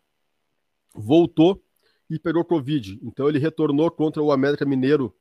voltou 0.94 1.62
e 2.08 2.18
pegou 2.18 2.44
Covid. 2.44 2.98
Então 3.02 3.28
ele 3.28 3.38
retornou 3.38 3.90
contra 3.90 4.22
o 4.22 4.32
América 4.32 4.66
Mineiro 4.66 5.14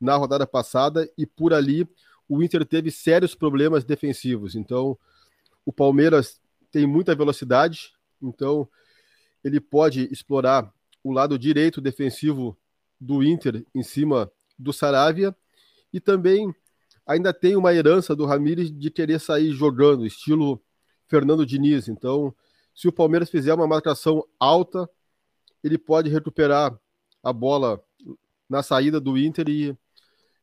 na 0.00 0.16
rodada 0.16 0.46
passada 0.46 1.08
e 1.16 1.26
por 1.26 1.52
ali 1.52 1.86
o 2.30 2.40
Inter 2.44 2.64
teve 2.64 2.92
sérios 2.92 3.34
problemas 3.34 3.82
defensivos. 3.82 4.54
Então 4.54 4.96
o 5.66 5.72
Palmeiras 5.72 6.40
tem 6.70 6.86
muita 6.86 7.12
velocidade, 7.12 7.92
então 8.22 8.68
ele 9.42 9.60
pode 9.60 10.08
explorar 10.12 10.72
o 11.02 11.10
lado 11.10 11.36
direito 11.36 11.80
defensivo 11.80 12.56
do 13.00 13.24
Inter 13.24 13.66
em 13.74 13.82
cima 13.82 14.30
do 14.56 14.72
Saravia 14.72 15.34
e 15.92 15.98
também 15.98 16.54
ainda 17.04 17.34
tem 17.34 17.56
uma 17.56 17.74
herança 17.74 18.14
do 18.14 18.24
Ramires 18.24 18.70
de 18.70 18.92
querer 18.92 19.18
sair 19.18 19.50
jogando, 19.50 20.06
estilo 20.06 20.62
Fernando 21.08 21.44
Diniz. 21.44 21.88
Então, 21.88 22.32
se 22.72 22.86
o 22.86 22.92
Palmeiras 22.92 23.28
fizer 23.28 23.52
uma 23.52 23.66
marcação 23.66 24.24
alta, 24.38 24.88
ele 25.64 25.76
pode 25.76 26.08
recuperar 26.08 26.78
a 27.24 27.32
bola 27.32 27.82
na 28.48 28.62
saída 28.62 29.00
do 29.00 29.18
Inter 29.18 29.48
e 29.48 29.76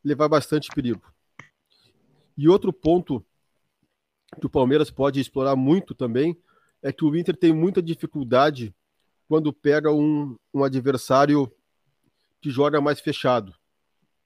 levar 0.03 0.27
bastante 0.27 0.69
perigo. 0.75 1.01
E 2.37 2.47
outro 2.47 2.71
ponto 2.71 3.25
que 4.39 4.45
o 4.45 4.49
Palmeiras 4.49 4.91
pode 4.91 5.19
explorar 5.19 5.55
muito 5.55 5.95
também 5.95 6.37
é 6.81 6.91
que 6.91 7.03
o 7.03 7.15
Inter 7.15 7.35
tem 7.35 7.53
muita 7.53 7.81
dificuldade 7.81 8.73
quando 9.27 9.51
pega 9.51 9.91
um, 9.91 10.37
um 10.53 10.63
adversário 10.63 11.51
que 12.41 12.49
joga 12.49 12.79
mais 12.79 12.99
fechado. 12.99 13.53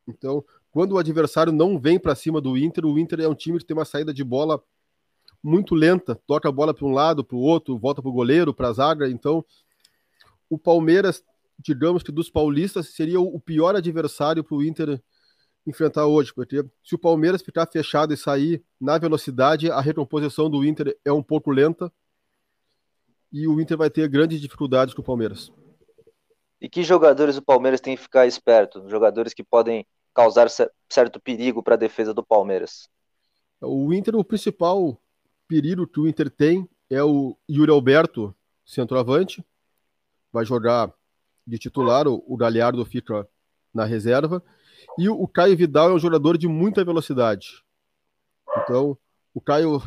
Então, 0.07 0.43
quando 0.71 0.93
o 0.93 0.97
adversário 0.97 1.51
não 1.51 1.79
vem 1.79 1.99
para 1.99 2.15
cima 2.15 2.41
do 2.41 2.57
Inter, 2.57 2.85
o 2.85 2.99
Inter 2.99 3.21
é 3.21 3.27
um 3.27 3.35
time 3.35 3.57
que 3.57 3.65
tem 3.65 3.75
uma 3.75 3.85
saída 3.85 4.13
de 4.13 4.23
bola 4.23 4.61
muito 5.43 5.73
lenta, 5.73 6.15
toca 6.27 6.49
a 6.49 6.51
bola 6.51 6.73
para 6.73 6.85
um 6.85 6.91
lado, 6.91 7.23
para 7.23 7.35
o 7.35 7.41
outro, 7.41 7.77
volta 7.77 8.01
para 8.01 8.09
o 8.09 8.13
goleiro, 8.13 8.53
para 8.53 8.67
a 8.67 8.73
zaga. 8.73 9.09
Então, 9.09 9.43
o 10.49 10.57
Palmeiras, 10.57 11.23
digamos 11.57 12.03
que 12.03 12.11
dos 12.11 12.29
paulistas, 12.29 12.89
seria 12.89 13.19
o 13.19 13.39
pior 13.39 13.75
adversário 13.75 14.43
para 14.43 14.55
o 14.55 14.63
Inter 14.63 15.01
enfrentar 15.65 16.07
hoje, 16.07 16.33
porque 16.33 16.65
se 16.83 16.95
o 16.95 16.99
Palmeiras 16.99 17.41
ficar 17.41 17.67
fechado 17.67 18.13
e 18.13 18.17
sair 18.17 18.63
na 18.79 18.97
velocidade, 18.97 19.69
a 19.69 19.79
recomposição 19.79 20.49
do 20.49 20.65
Inter 20.65 20.97
é 21.05 21.11
um 21.11 21.21
pouco 21.21 21.51
lenta 21.51 21.91
e 23.31 23.47
o 23.47 23.61
Inter 23.61 23.77
vai 23.77 23.89
ter 23.89 24.07
grandes 24.09 24.41
dificuldades 24.41 24.93
com 24.93 25.01
o 25.01 25.05
Palmeiras. 25.05 25.51
E 26.59 26.69
que 26.69 26.83
jogadores 26.83 27.37
o 27.37 27.41
Palmeiras 27.41 27.79
tem 27.79 27.95
que 27.95 28.01
ficar 28.03 28.27
esperto? 28.27 28.87
Jogadores 28.89 29.33
que 29.33 29.43
podem 29.43 29.85
causar 30.13 30.47
certo 30.89 31.19
perigo 31.19 31.63
para 31.63 31.75
a 31.75 31.77
defesa 31.77 32.13
do 32.13 32.23
Palmeiras? 32.23 32.89
O 33.61 33.93
Inter, 33.93 34.15
o 34.15 34.23
principal 34.23 34.99
perigo 35.47 35.87
que 35.87 35.99
o 35.99 36.07
Inter 36.07 36.29
tem 36.29 36.69
é 36.89 37.03
o 37.03 37.37
Yuri 37.49 37.71
Alberto, 37.71 38.35
centroavante. 38.65 39.43
Vai 40.31 40.45
jogar 40.45 40.93
de 41.45 41.57
titular, 41.57 42.07
o 42.07 42.37
Galhardo 42.37 42.85
fica 42.85 43.27
na 43.73 43.85
reserva. 43.85 44.43
E 44.97 45.09
o 45.09 45.27
Caio 45.27 45.55
Vidal 45.55 45.89
é 45.89 45.93
um 45.93 45.99
jogador 45.99 46.37
de 46.37 46.47
muita 46.47 46.83
velocidade. 46.83 47.63
Então, 48.57 48.97
o 49.33 49.41
Caio 49.41 49.81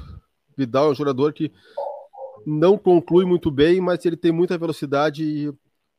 Vidal 0.57 0.89
é 0.89 0.91
um 0.91 0.95
jogador 0.95 1.33
que 1.33 1.53
não 2.47 2.77
conclui 2.77 3.25
muito 3.25 3.51
bem, 3.51 3.81
mas 3.81 4.05
ele 4.05 4.17
tem 4.17 4.33
muita 4.33 4.59
velocidade 4.59 5.25
e 5.25 5.53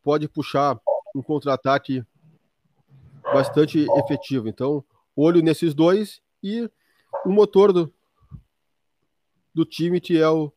pode 0.04 0.28
puxar 0.28 0.80
um 1.16 1.22
contra-ataque 1.22 2.04
bastante 3.24 3.88
efetivo. 3.98 4.48
Então, 4.48 4.84
olho 5.16 5.42
nesses 5.42 5.74
dois 5.74 6.22
e 6.44 6.70
o 7.26 7.30
motor 7.30 7.74
do, 7.74 7.92
do 9.54 9.66
time 9.66 10.00
que 10.00 10.20
é 10.20 10.30
o, 10.30 10.52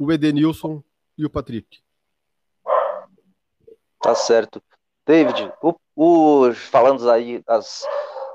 o 0.00 0.10
Edenilson 0.10 0.82
e 1.16 1.24
o 1.24 1.30
Patrick. 1.30 1.80
Tá 4.00 4.14
certo. 4.14 4.62
David, 5.06 5.52
o, 5.62 5.74
o, 5.94 6.52
falando 6.54 7.08
aí 7.10 7.42
das, 7.46 7.84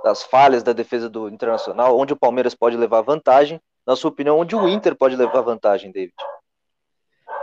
das 0.04 0.24
falhas 0.24 0.64
da 0.64 0.74
defesa 0.74 1.10
do 1.10 1.28
Internacional, 1.28 1.98
onde 1.98 2.14
o 2.14 2.18
Palmeiras 2.18 2.54
pode 2.54 2.78
levar 2.78 3.02
vantagem, 3.02 3.60
na 3.86 3.96
sua 3.96 4.12
opinião, 4.12 4.40
onde 4.40 4.56
o 4.56 4.68
Inter 4.68 4.96
pode 4.96 5.16
levar 5.16 5.42
vantagem, 5.42 5.92
David? 5.92 6.14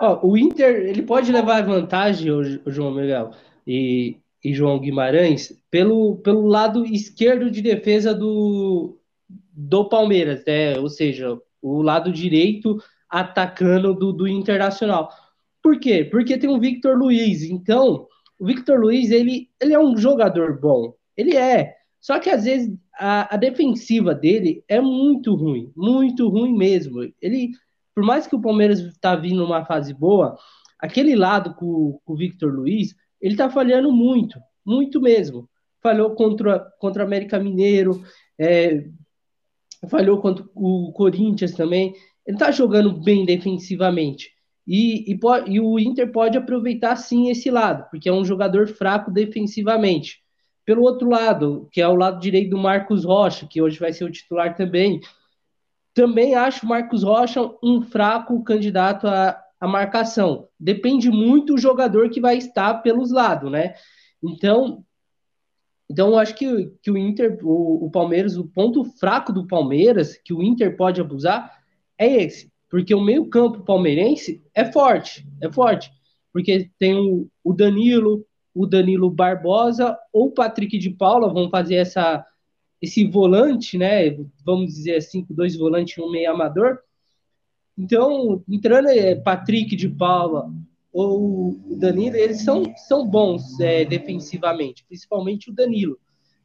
Oh, 0.00 0.28
o 0.28 0.36
Inter 0.36 0.86
ele 0.86 1.02
pode 1.02 1.32
levar 1.32 1.64
vantagem, 1.64 2.30
o, 2.30 2.70
João 2.70 2.92
Miguel 2.92 3.30
e, 3.66 4.18
e 4.44 4.54
João 4.54 4.78
Guimarães, 4.78 5.52
pelo, 5.70 6.16
pelo 6.18 6.46
lado 6.46 6.84
esquerdo 6.84 7.50
de 7.50 7.62
defesa 7.62 8.14
do, 8.14 8.98
do 9.28 9.88
Palmeiras, 9.88 10.44
né? 10.46 10.78
ou 10.78 10.88
seja, 10.88 11.36
o 11.60 11.82
lado 11.82 12.12
direito 12.12 12.78
atacando 13.08 13.94
do, 13.94 14.12
do 14.12 14.28
Internacional. 14.28 15.10
Por 15.62 15.80
quê? 15.80 16.04
Porque 16.04 16.38
tem 16.38 16.50
o 16.50 16.60
Victor 16.60 16.96
Luiz. 16.96 17.42
Então, 17.42 18.06
o 18.38 18.46
Victor 18.46 18.78
Luiz, 18.78 19.10
ele, 19.10 19.48
ele 19.60 19.72
é 19.72 19.78
um 19.78 19.96
jogador 19.96 20.60
bom. 20.60 20.94
Ele 21.16 21.36
é. 21.36 21.74
Só 22.00 22.18
que 22.18 22.30
às 22.30 22.44
vezes 22.44 22.72
a, 22.98 23.34
a 23.34 23.36
defensiva 23.36 24.14
dele 24.14 24.62
é 24.68 24.80
muito 24.80 25.34
ruim. 25.34 25.72
Muito 25.76 26.28
ruim 26.28 26.56
mesmo. 26.56 27.00
Ele, 27.20 27.50
por 27.94 28.04
mais 28.04 28.26
que 28.26 28.36
o 28.36 28.40
Palmeiras 28.40 28.80
está 28.80 29.16
vindo 29.16 29.38
numa 29.38 29.64
fase 29.64 29.92
boa, 29.94 30.36
aquele 30.78 31.16
lado 31.16 31.54
com, 31.54 31.98
com 32.04 32.12
o 32.12 32.16
Victor 32.16 32.52
Luiz, 32.52 32.94
ele 33.20 33.34
está 33.34 33.48
falhando 33.48 33.90
muito. 33.90 34.38
Muito 34.64 35.00
mesmo. 35.00 35.48
Falhou 35.82 36.14
contra, 36.14 36.60
contra 36.78 37.02
o 37.02 37.06
América 37.06 37.38
Mineiro, 37.38 38.02
é, 38.38 38.84
falhou 39.88 40.20
contra 40.20 40.44
o 40.54 40.92
Corinthians 40.92 41.52
também. 41.52 41.94
Ele 42.26 42.36
está 42.36 42.50
jogando 42.50 42.92
bem 42.92 43.24
defensivamente. 43.24 44.35
E, 44.66 45.12
e, 45.12 45.18
e, 45.46 45.60
o 45.60 45.78
Inter 45.78 46.10
pode 46.10 46.36
aproveitar 46.36 46.96
sim 46.96 47.30
esse 47.30 47.50
lado, 47.50 47.88
porque 47.88 48.08
é 48.08 48.12
um 48.12 48.24
jogador 48.24 48.66
fraco 48.66 49.12
defensivamente. 49.12 50.20
Pelo 50.64 50.82
outro 50.82 51.08
lado, 51.08 51.68
que 51.70 51.80
é 51.80 51.86
o 51.86 51.94
lado 51.94 52.18
direito 52.18 52.50
do 52.50 52.58
Marcos 52.58 53.04
Rocha, 53.04 53.46
que 53.48 53.62
hoje 53.62 53.78
vai 53.78 53.92
ser 53.92 54.04
o 54.04 54.10
titular 54.10 54.56
também, 54.56 55.00
também 55.94 56.34
acho 56.34 56.66
o 56.66 56.68
Marcos 56.68 57.04
Rocha 57.04 57.48
um 57.62 57.80
fraco 57.80 58.42
candidato 58.42 59.06
à, 59.06 59.40
à 59.60 59.68
marcação. 59.68 60.48
Depende 60.58 61.10
muito 61.10 61.54
do 61.54 61.60
jogador 61.60 62.10
que 62.10 62.20
vai 62.20 62.36
estar 62.36 62.74
pelos 62.82 63.12
lados, 63.12 63.50
né? 63.52 63.74
Então, 64.20 64.84
então 65.88 66.18
acho 66.18 66.34
que, 66.34 66.72
que 66.82 66.90
o 66.90 66.98
Inter, 66.98 67.38
o, 67.44 67.86
o 67.86 67.90
Palmeiras, 67.90 68.36
o 68.36 68.48
ponto 68.48 68.84
fraco 68.84 69.32
do 69.32 69.46
Palmeiras, 69.46 70.16
que 70.16 70.34
o 70.34 70.42
Inter 70.42 70.76
pode 70.76 71.00
abusar, 71.00 71.56
é 71.96 72.24
esse 72.24 72.50
porque 72.68 72.94
o 72.94 73.00
meio-campo 73.00 73.60
palmeirense 73.60 74.42
é 74.54 74.64
forte, 74.64 75.26
é 75.40 75.50
forte. 75.50 75.90
Porque 76.32 76.70
tem 76.78 77.28
o, 77.42 77.52
Danilo, 77.52 78.26
o 78.54 78.66
Danilo 78.66 79.10
Barbosa 79.10 79.96
ou 80.12 80.26
o 80.26 80.32
Patrick 80.32 80.76
de 80.78 80.90
Paula 80.90 81.32
vão 81.32 81.48
fazer 81.48 81.76
essa 81.76 82.24
esse 82.80 83.06
volante, 83.06 83.78
né? 83.78 84.10
Vamos 84.44 84.74
dizer 84.74 84.96
assim, 84.96 85.24
com 85.24 85.32
dois 85.32 85.56
volantes 85.56 85.96
e 85.96 86.00
um 86.00 86.10
meio 86.10 86.30
amador. 86.30 86.78
Então, 87.76 88.42
entrando 88.48 88.88
é, 88.88 89.14
Patrick 89.14 89.74
de 89.74 89.88
Paula 89.88 90.50
ou 90.92 91.50
o 91.68 91.76
Danilo, 91.78 92.16
eles 92.16 92.42
são, 92.42 92.64
são 92.76 93.06
bons 93.06 93.58
é, 93.60 93.84
defensivamente, 93.84 94.84
principalmente 94.86 95.50
o 95.50 95.54
Danilo. 95.54 95.98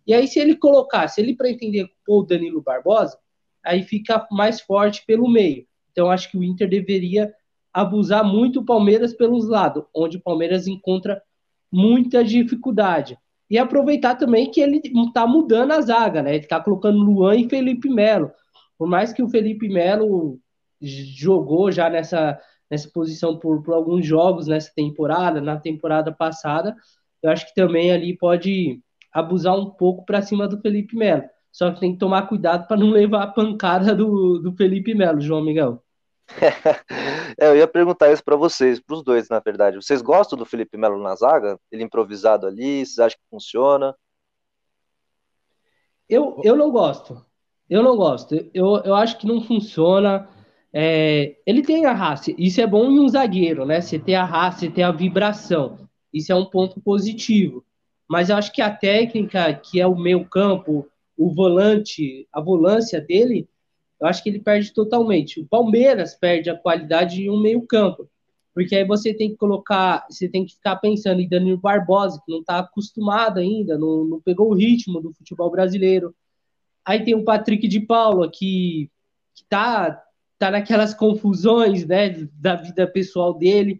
E 0.06 0.14
aí, 0.14 0.28
se 0.28 0.40
ele 0.40 0.56
colocar, 0.56 1.08
se 1.08 1.22
ele 1.22 1.36
pretender 1.36 1.90
pôr 2.06 2.24
o 2.24 2.26
Danilo 2.26 2.62
Barbosa, 2.62 3.18
aí 3.64 3.84
fica 3.84 4.28
mais 4.32 4.60
forte 4.60 5.06
pelo 5.06 5.30
meio. 5.30 5.66
Então, 5.92 6.10
acho 6.10 6.30
que 6.32 6.38
o 6.38 6.44
Inter 6.44 6.70
deveria 6.70 7.34
abusar 7.74 8.24
muito 8.24 8.60
o 8.60 8.66
Palmeiras 8.66 9.14
pelos 9.14 9.48
lados, 9.48 9.84
onde 9.96 10.18
o 10.18 10.22
Palmeiras 10.22 10.68
encontra 10.68 11.22
muita 11.72 12.24
dificuldade. 12.24 13.18
E 13.50 13.58
aproveitar 13.58 14.16
também 14.16 14.50
que 14.50 14.62
ele 14.62 14.82
está 14.84 15.28
mudando 15.28 15.72
a 15.72 15.82
zaga, 15.82 16.22
né? 16.22 16.36
Ele 16.36 16.44
está 16.44 16.60
colocando 16.60 17.04
Luan 17.04 17.36
e 17.36 17.50
Felipe 17.50 17.90
Melo. 17.90 18.32
Por 18.78 18.88
mais 18.88 19.14
que 19.14 19.22
o 19.22 19.30
Felipe 19.30 19.70
Melo 19.70 20.40
jogou 20.82 21.72
já 21.72 21.90
nessa, 21.90 22.40
nessa 22.70 22.90
posição 22.90 23.38
por, 23.38 23.62
por 23.62 23.74
alguns 23.74 24.06
jogos 24.06 24.48
nessa 24.48 24.72
temporada, 24.74 25.40
na 25.40 25.58
temporada 25.58 26.12
passada, 26.12 26.76
eu 27.22 27.30
acho 27.30 27.46
que 27.48 27.54
também 27.54 27.92
ali 27.92 28.18
pode 28.18 28.82
abusar 29.14 29.58
um 29.58 29.70
pouco 29.70 30.06
para 30.06 30.22
cima 30.22 30.48
do 30.48 30.60
Felipe 30.62 30.96
Melo. 30.96 31.24
Só 31.52 31.72
que 31.72 31.80
tem 31.80 31.94
que 31.94 32.00
tomar 32.00 32.28
cuidado 32.28 32.68
para 32.68 32.78
não 32.78 32.90
levar 32.90 33.24
a 33.24 33.28
pancada 33.28 33.94
do, 33.94 34.40
do 34.40 34.54
Felipe 34.54 34.96
Melo, 34.96 35.20
João 35.20 35.44
Miguel. 35.44 35.84
é, 37.38 37.48
eu 37.50 37.58
ia 37.58 37.68
perguntar 37.68 38.12
isso 38.12 38.24
para 38.24 38.36
vocês, 38.36 38.80
para 38.80 38.96
os 38.96 39.04
dois, 39.04 39.28
na 39.30 39.40
verdade. 39.40 39.76
Vocês 39.76 40.02
gostam 40.02 40.38
do 40.38 40.46
Felipe 40.46 40.78
Melo 40.78 41.02
na 41.02 41.16
zaga? 41.16 41.60
Ele 41.72 41.84
improvisado 41.84 42.48
ali? 42.48 42.86
Vocês 42.86 43.00
acham 43.00 43.18
que 43.20 43.30
funciona? 43.30 43.94
Eu, 46.08 46.40
eu 46.44 46.56
não 46.56 46.72
gosto. 46.72 47.24
Eu 47.70 47.84
não 47.84 47.96
gosto. 47.96 48.36
Eu, 48.54 48.82
eu 48.84 48.96
acho 48.96 49.18
que 49.18 49.28
não 49.28 49.42
funciona. 49.42 50.30
É, 50.74 51.38
ele 51.46 51.62
tem 51.62 51.86
a 51.86 51.94
raça. 51.94 52.34
Isso 52.38 52.62
é 52.62 52.68
bom 52.68 52.90
em 52.90 53.00
um 53.00 53.08
zagueiro, 53.08 53.66
né? 53.66 53.82
Você 53.82 54.00
tem 54.00 54.16
a 54.16 54.26
raça, 54.26 54.60
você 54.60 54.70
tem 54.70 54.84
a 54.84 54.92
vibração. 54.92 55.78
Isso 56.14 56.32
é 56.32 56.36
um 56.36 56.46
ponto 56.46 56.82
positivo. 56.82 57.64
Mas 58.10 58.30
eu 58.30 58.36
acho 58.36 58.52
que 58.52 58.62
a 58.62 58.70
técnica, 58.70 59.54
que 59.54 59.80
é 59.80 59.88
o 59.88 59.96
meio 59.96 60.28
campo, 60.28 60.86
o 61.22 61.32
volante, 61.32 62.28
a 62.34 62.42
volância 62.42 63.00
dele, 63.00 63.48
eu 64.00 64.08
acho 64.08 64.24
que 64.24 64.30
ele 64.30 64.40
perde 64.40 64.74
totalmente. 64.74 65.40
O 65.40 65.46
Palmeiras 65.46 66.16
perde 66.16 66.50
a 66.50 66.58
qualidade 66.58 67.22
em 67.22 67.30
um 67.30 67.40
meio 67.40 67.62
campo. 67.68 68.10
Porque 68.56 68.76
aí 68.76 68.84
você 68.84 69.14
tem 69.14 69.30
que 69.30 69.38
colocar, 69.38 70.08
você 70.10 70.28
tem 70.28 70.44
que 70.44 70.56
ficar 70.56 70.78
pensando 70.78 71.22
em 71.22 71.30
Danilo 71.30 71.60
Barbosa, 71.60 72.20
que 72.26 72.32
não 72.32 72.40
está 72.40 72.58
acostumado 72.58 73.40
ainda, 73.40 73.78
não, 73.78 74.04
não 74.04 74.20
pegou 74.20 74.50
o 74.50 74.56
ritmo 74.56 75.00
do 75.00 75.14
futebol 75.14 75.52
brasileiro. 75.52 76.16
Aí 76.84 77.04
tem 77.04 77.14
o 77.14 77.24
Patrick 77.24 77.68
de 77.68 77.80
Paula, 77.80 78.28
que, 78.30 78.90
que 79.36 79.46
tá, 79.48 80.04
tá 80.40 80.50
naquelas 80.50 80.96
confusões 80.96 81.86
né, 81.86 82.10
da 82.34 82.56
vida 82.56 82.88
pessoal 82.88 83.36
dele. 83.36 83.80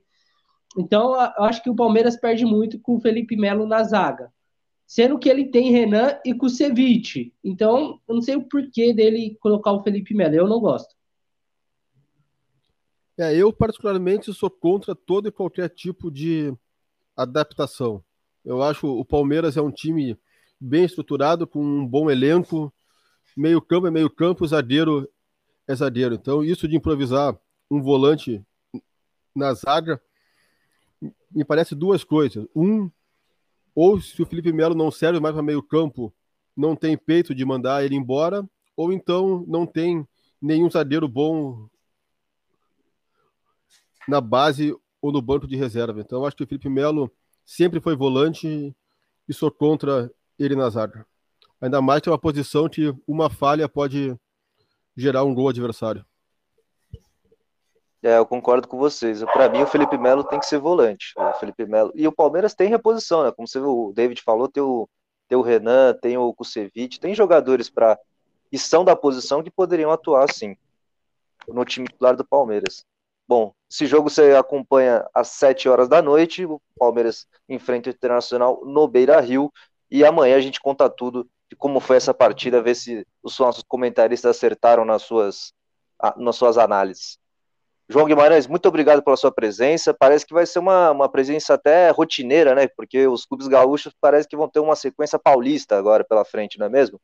Então, 0.78 1.16
eu 1.16 1.44
acho 1.44 1.64
que 1.64 1.72
o 1.72 1.76
Palmeiras 1.76 2.16
perde 2.16 2.46
muito 2.46 2.80
com 2.80 2.98
o 2.98 3.02
Felipe 3.02 3.36
Melo 3.36 3.66
na 3.66 3.84
zaga. 3.84 4.32
Sendo 4.92 5.18
que 5.18 5.30
ele 5.30 5.46
tem 5.46 5.72
Renan 5.72 6.20
e 6.26 6.34
Kusevich. 6.34 7.34
Então, 7.42 8.02
eu 8.06 8.16
não 8.16 8.22
sei 8.22 8.36
o 8.36 8.44
porquê 8.44 8.94
dele 8.94 9.38
colocar 9.40 9.72
o 9.72 9.82
Felipe 9.82 10.14
Melo. 10.14 10.36
Eu 10.36 10.50
não 10.50 10.60
gosto. 10.60 10.94
É, 13.18 13.34
eu, 13.34 13.54
particularmente, 13.54 14.34
sou 14.34 14.50
contra 14.50 14.94
todo 14.94 15.30
e 15.30 15.32
qualquer 15.32 15.70
tipo 15.70 16.12
de 16.12 16.54
adaptação. 17.16 18.04
Eu 18.44 18.62
acho 18.62 18.86
o 18.86 19.06
Palmeiras 19.06 19.56
é 19.56 19.62
um 19.62 19.72
time 19.72 20.20
bem 20.60 20.84
estruturado, 20.84 21.48
com 21.48 21.64
um 21.64 21.88
bom 21.88 22.12
elenco. 22.12 22.70
Meio 23.38 23.62
campo 23.62 23.88
é 23.88 23.92
meio 23.92 24.10
campo, 24.10 24.46
zagueiro 24.46 25.10
é 25.70 25.74
zagueiro. 25.74 26.16
Então, 26.16 26.44
isso 26.44 26.68
de 26.68 26.76
improvisar 26.76 27.40
um 27.72 27.82
volante 27.82 28.46
na 29.34 29.54
zaga 29.54 30.02
me 31.34 31.46
parece 31.46 31.76
duas 31.76 32.04
coisas. 32.04 32.46
Um, 32.54 32.92
ou 33.76 34.00
se 34.02 34.22
o 34.22 34.26
Felipe 34.26 34.52
Melo 34.52 34.76
não 34.76 34.92
serve 34.92 35.20
mais 35.20 35.34
para 35.34 35.44
meio 35.44 35.64
campo, 35.64 36.14
não 36.56 36.76
tem 36.76 36.98
peito 36.98 37.34
de 37.34 37.46
mandar 37.46 37.84
ele 37.84 37.96
embora, 37.96 38.48
ou 38.76 38.92
então 38.92 39.46
não 39.48 39.66
tem 39.66 40.08
nenhum 40.42 40.70
zagueiro 40.70 41.08
bom 41.08 41.68
na 44.08 44.20
base 44.20 44.76
ou 45.02 45.12
no 45.12 45.22
banco 45.22 45.48
de 45.48 45.56
reserva. 45.56 46.00
Então 46.02 46.26
acho 46.26 46.36
que 46.36 46.44
o 46.44 46.48
Felipe 46.48 46.70
Melo 46.70 47.12
sempre 47.46 47.80
foi 47.80 47.96
volante 47.96 48.76
e 49.28 49.34
sou 49.34 49.52
contra 49.52 50.12
ele 50.38 50.56
na 50.56 50.70
zaga. 50.70 51.06
Ainda 51.60 51.82
mais 51.82 52.02
que 52.02 52.10
é 52.10 52.12
uma 52.12 52.18
posição 52.18 52.68
que 52.68 52.94
uma 53.08 53.30
falha 53.30 53.70
pode 53.70 54.16
gerar 54.96 55.24
um 55.24 55.34
gol 55.34 55.50
adversário. 55.50 56.06
É, 58.04 58.18
eu 58.18 58.26
concordo 58.26 58.68
com 58.68 58.78
vocês. 58.78 59.24
Para 59.26 59.48
mim, 59.48 59.62
o 59.62 59.68
Felipe 59.68 59.98
Melo 59.98 60.24
tem 60.24 60.40
que 60.40 60.46
ser 60.46 60.58
volante. 60.58 61.14
O 61.16 61.34
Felipe 61.34 61.66
Melo. 61.66 61.92
E 61.94 62.08
o 62.08 62.12
Palmeiras 62.12 62.56
tem 62.56 62.68
reposição, 62.68 63.24
né? 63.24 63.32
Como 63.32 63.48
você, 63.48 63.60
o 63.60 63.92
David 63.94 64.22
falou, 64.24 64.48
tem 64.48 64.64
o, 64.64 64.90
tem 65.28 65.38
o 65.38 65.42
Renan, 65.42 65.94
tem 66.02 66.18
o 66.18 66.34
Kusevich, 66.34 67.00
tem 67.00 67.14
jogadores 67.14 67.70
para 67.70 67.98
que 68.50 68.58
são 68.58 68.84
da 68.84 68.96
posição 68.96 69.44
que 69.44 69.52
poderiam 69.52 69.92
atuar 69.92 70.32
sim 70.34 70.58
no 71.48 71.64
time 71.64 71.88
titular 71.88 72.16
do 72.16 72.26
Palmeiras. 72.26 72.86
Bom, 73.28 73.54
esse 73.70 73.86
jogo 73.86 74.10
você 74.10 74.34
acompanha 74.34 75.08
às 75.14 75.30
7 75.30 75.70
horas 75.70 75.88
da 75.88 76.02
noite. 76.02 76.46
O 76.46 76.60
Palmeiras 76.78 77.28
enfrenta 77.48 77.90
o 77.90 77.94
Internacional 77.94 78.62
no 78.66 78.88
Beira 78.88 79.22
Rio. 79.22 79.52
E 79.90 80.04
amanhã 80.04 80.36
a 80.36 80.42
gente 80.42 80.60
conta 80.60 80.90
tudo 80.90 81.30
de 81.50 81.56
como 81.56 81.80
foi 81.80 81.98
essa 81.98 82.14
partida, 82.14 82.62
ver 82.62 82.76
se 82.76 83.06
os 83.22 83.38
nossos 83.38 83.64
comentaristas 83.64 84.36
acertaram 84.36 84.84
nas 84.84 85.04
suas, 85.04 85.54
nas 86.18 86.36
suas 86.36 86.58
análises. 86.58 87.21
João 87.92 88.06
Guimarães, 88.06 88.48
muito 88.48 88.66
obrigado 88.70 89.04
pela 89.04 89.18
sua 89.18 89.34
presença. 89.34 89.94
Parece 89.94 90.26
que 90.26 90.34
vai 90.34 90.46
ser 90.46 90.60
uma, 90.60 90.92
uma 90.92 91.10
presença 91.10 91.56
até 91.56 91.90
rotineira, 91.90 92.56
né? 92.56 92.66
Porque 92.66 93.06
os 93.06 93.26
clubes 93.26 93.50
gaúchos 93.50 93.94
parece 94.00 94.30
que 94.30 94.38
vão 94.38 94.48
ter 94.48 94.62
uma 94.62 94.78
sequência 94.78 95.20
paulista 95.20 95.78
agora 95.78 96.02
pela 96.02 96.24
frente, 96.24 96.58
não 96.58 96.68
é 96.68 96.70
mesmo? 96.70 96.98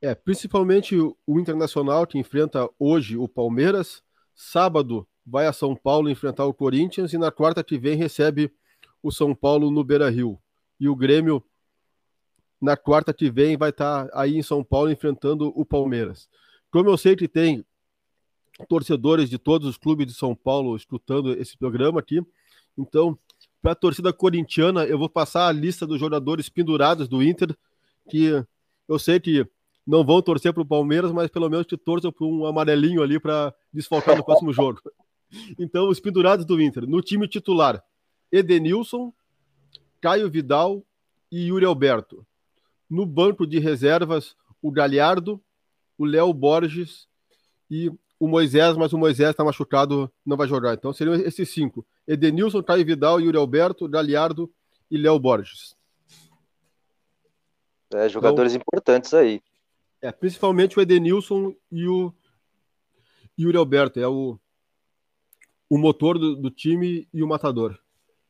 É, 0.00 0.14
principalmente 0.14 0.96
o 0.96 1.38
Internacional, 1.38 2.06
que 2.06 2.18
enfrenta 2.18 2.66
hoje 2.78 3.14
o 3.14 3.28
Palmeiras. 3.28 4.02
Sábado 4.34 5.06
vai 5.24 5.46
a 5.46 5.52
São 5.52 5.76
Paulo 5.76 6.08
enfrentar 6.08 6.46
o 6.46 6.54
Corinthians 6.54 7.12
e 7.12 7.18
na 7.18 7.30
quarta 7.30 7.62
que 7.62 7.76
vem 7.76 7.94
recebe 7.94 8.50
o 9.02 9.12
São 9.12 9.34
Paulo 9.34 9.70
no 9.70 9.84
Beira 9.84 10.08
Rio. 10.08 10.38
E 10.80 10.88
o 10.88 10.96
Grêmio, 10.96 11.44
na 12.58 12.74
quarta 12.74 13.12
que 13.12 13.30
vem, 13.30 13.58
vai 13.58 13.68
estar 13.68 14.08
aí 14.14 14.38
em 14.38 14.42
São 14.42 14.64
Paulo 14.64 14.90
enfrentando 14.90 15.52
o 15.54 15.62
Palmeiras. 15.62 16.26
Como 16.70 16.88
eu 16.88 16.96
sei 16.96 17.14
que 17.14 17.28
tem 17.28 17.62
torcedores 18.68 19.28
de 19.28 19.38
todos 19.38 19.68
os 19.68 19.76
clubes 19.76 20.06
de 20.06 20.14
São 20.14 20.34
Paulo 20.34 20.76
escutando 20.76 21.32
esse 21.32 21.56
programa 21.56 22.00
aqui. 22.00 22.20
Então, 22.76 23.18
para 23.60 23.72
a 23.72 23.76
torcida 23.76 24.12
corintiana, 24.12 24.84
eu 24.84 24.98
vou 24.98 25.08
passar 25.08 25.46
a 25.46 25.52
lista 25.52 25.86
dos 25.86 26.00
jogadores 26.00 26.48
pendurados 26.48 27.08
do 27.08 27.22
Inter, 27.22 27.56
que 28.10 28.44
eu 28.88 28.98
sei 28.98 29.20
que 29.20 29.46
não 29.86 30.04
vão 30.04 30.20
torcer 30.22 30.52
para 30.52 30.62
o 30.62 30.66
Palmeiras, 30.66 31.12
mas 31.12 31.30
pelo 31.30 31.48
menos 31.48 31.66
que 31.66 31.76
torçam 31.76 32.12
para 32.12 32.26
um 32.26 32.46
amarelinho 32.46 33.02
ali 33.02 33.20
para 33.20 33.54
desfalcar 33.72 34.16
no 34.16 34.24
próximo 34.24 34.52
jogo. 34.52 34.80
Então, 35.58 35.88
os 35.88 35.98
pendurados 35.98 36.44
do 36.44 36.60
Inter. 36.60 36.86
No 36.86 37.00
time 37.00 37.26
titular, 37.26 37.82
Edenilson, 38.30 39.12
Caio 40.00 40.30
Vidal 40.30 40.84
e 41.30 41.46
Yuri 41.46 41.64
Alberto. 41.64 42.26
No 42.88 43.06
banco 43.06 43.46
de 43.46 43.58
reservas, 43.58 44.36
o 44.60 44.70
Galhardo, 44.70 45.40
o 45.96 46.04
Léo 46.04 46.32
Borges 46.32 47.08
e 47.70 47.90
o 48.22 48.28
Moisés, 48.28 48.76
mas 48.76 48.92
o 48.92 48.98
Moisés 48.98 49.30
está 49.30 49.42
machucado, 49.42 50.08
não 50.24 50.36
vai 50.36 50.46
jogar. 50.46 50.74
Então 50.74 50.92
seriam 50.92 51.16
esses 51.16 51.50
cinco: 51.50 51.84
Edenilson, 52.06 52.62
Caio 52.62 52.86
Vidal, 52.86 53.20
Yuri 53.20 53.36
Alberto, 53.36 53.88
Galiardo 53.88 54.48
e 54.88 54.96
Léo 54.96 55.18
Borges. 55.18 55.76
É, 57.92 58.08
jogadores 58.08 58.52
então, 58.52 58.62
importantes 58.62 59.12
aí. 59.12 59.42
É, 60.00 60.12
principalmente 60.12 60.78
o 60.78 60.80
Edenilson 60.80 61.52
e 61.68 61.88
o 61.88 62.14
Yuri 63.36 63.56
Alberto, 63.56 63.98
é 63.98 64.06
o, 64.06 64.38
o 65.68 65.76
motor 65.76 66.16
do, 66.16 66.36
do 66.36 66.48
time 66.48 67.08
e 67.12 67.24
o 67.24 67.26
matador. 67.26 67.76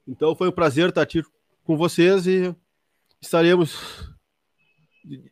Então 0.09 0.35
foi 0.35 0.49
um 0.49 0.53
prazer 0.53 0.89
estar 0.89 1.03
aqui 1.03 1.23
com 1.65 1.77
vocês 1.77 2.27
e 2.27 2.57
estaremos 3.21 4.09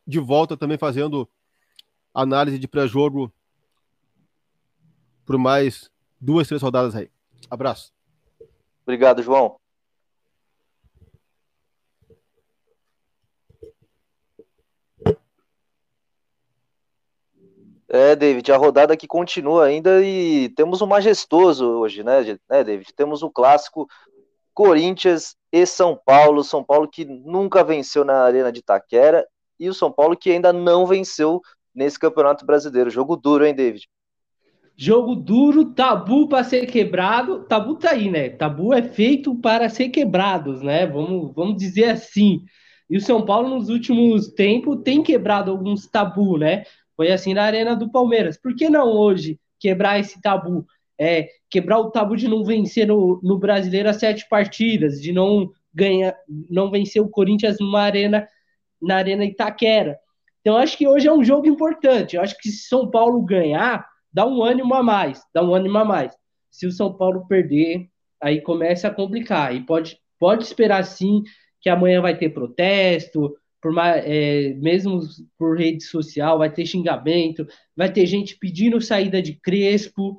de 0.06 0.18
volta 0.18 0.54
também 0.54 0.76
fazendo 0.76 1.26
análise 2.12 2.58
de 2.58 2.68
pré-jogo 2.68 3.32
por 5.30 5.38
mais 5.38 5.88
duas, 6.20 6.48
três 6.48 6.60
rodadas 6.60 6.96
aí. 6.96 7.08
Abraço. 7.48 7.92
Obrigado, 8.82 9.22
João. 9.22 9.60
É, 17.88 18.16
David, 18.16 18.50
a 18.50 18.56
rodada 18.56 18.92
aqui 18.92 19.06
continua 19.06 19.66
ainda 19.66 20.04
e 20.04 20.48
temos 20.56 20.82
um 20.82 20.86
majestoso 20.86 21.64
hoje, 21.64 22.02
né, 22.02 22.22
né, 22.48 22.64
David? 22.64 22.92
Temos 22.92 23.22
o 23.22 23.30
clássico 23.30 23.86
Corinthians 24.52 25.36
e 25.52 25.64
São 25.64 25.96
Paulo. 26.04 26.42
São 26.42 26.64
Paulo 26.64 26.88
que 26.88 27.04
nunca 27.04 27.62
venceu 27.62 28.04
na 28.04 28.24
Arena 28.24 28.50
de 28.50 28.58
Itaquera 28.58 29.24
e 29.60 29.68
o 29.68 29.74
São 29.74 29.92
Paulo 29.92 30.16
que 30.16 30.32
ainda 30.32 30.52
não 30.52 30.88
venceu 30.88 31.40
nesse 31.72 32.00
Campeonato 32.00 32.44
Brasileiro. 32.44 32.90
Jogo 32.90 33.14
duro, 33.14 33.46
hein, 33.46 33.54
David? 33.54 33.88
Jogo 34.82 35.14
duro, 35.14 35.74
tabu 35.74 36.26
para 36.26 36.42
ser 36.42 36.64
quebrado. 36.64 37.40
Tabu 37.40 37.74
tá 37.74 37.90
aí, 37.90 38.10
né? 38.10 38.30
Tabu 38.30 38.72
é 38.72 38.80
feito 38.80 39.34
para 39.34 39.68
ser 39.68 39.90
quebrados, 39.90 40.62
né? 40.62 40.86
Vamos, 40.86 41.34
vamos 41.34 41.58
dizer 41.58 41.90
assim. 41.90 42.42
E 42.88 42.96
o 42.96 43.00
São 43.00 43.22
Paulo, 43.22 43.50
nos 43.50 43.68
últimos 43.68 44.28
tempos, 44.28 44.80
tem 44.82 45.02
quebrado 45.02 45.50
alguns 45.50 45.86
tabu, 45.86 46.38
né? 46.38 46.64
Foi 46.96 47.12
assim 47.12 47.34
na 47.34 47.42
Arena 47.42 47.76
do 47.76 47.92
Palmeiras. 47.92 48.38
Por 48.38 48.56
que 48.56 48.70
não 48.70 48.88
hoje 48.88 49.38
quebrar 49.58 50.00
esse 50.00 50.18
tabu? 50.18 50.64
É, 50.98 51.28
quebrar 51.50 51.78
o 51.78 51.90
tabu 51.90 52.16
de 52.16 52.26
não 52.26 52.42
vencer 52.42 52.86
no, 52.86 53.20
no 53.22 53.38
brasileiro 53.38 53.90
as 53.90 53.96
sete 53.96 54.26
partidas, 54.30 54.98
de 54.98 55.12
não 55.12 55.50
ganhar, 55.74 56.16
não 56.48 56.70
vencer 56.70 57.02
o 57.02 57.10
Corinthians 57.10 57.58
numa 57.60 57.82
arena, 57.82 58.26
na 58.80 58.96
Arena 58.96 59.26
Itaquera. 59.26 59.98
Então, 60.40 60.56
acho 60.56 60.78
que 60.78 60.88
hoje 60.88 61.06
é 61.06 61.12
um 61.12 61.22
jogo 61.22 61.46
importante. 61.46 62.16
Eu 62.16 62.22
acho 62.22 62.34
que 62.38 62.48
se 62.48 62.66
São 62.66 62.90
Paulo 62.90 63.20
ganhar 63.20 63.90
dá 64.12 64.26
um 64.26 64.42
ânimo 64.42 64.74
a 64.74 64.82
mais, 64.82 65.22
dá 65.34 65.42
um 65.42 65.54
ânimo 65.54 65.78
a 65.78 65.84
mais. 65.84 66.12
Se 66.50 66.66
o 66.66 66.72
São 66.72 66.92
Paulo 66.92 67.26
perder, 67.26 67.88
aí 68.20 68.40
começa 68.40 68.88
a 68.88 68.94
complicar. 68.94 69.54
E 69.54 69.64
pode, 69.64 69.98
pode 70.18 70.44
esperar 70.44 70.84
sim 70.84 71.22
que 71.60 71.68
amanhã 71.68 72.00
vai 72.00 72.16
ter 72.16 72.30
protesto, 72.30 73.34
por 73.60 73.74
é, 73.78 74.54
mesmo 74.54 75.00
por 75.38 75.58
rede 75.58 75.84
social, 75.84 76.38
vai 76.38 76.50
ter 76.50 76.64
xingamento, 76.64 77.46
vai 77.76 77.92
ter 77.92 78.06
gente 78.06 78.36
pedindo 78.38 78.80
saída 78.80 79.20
de 79.20 79.34
Crespo. 79.34 80.18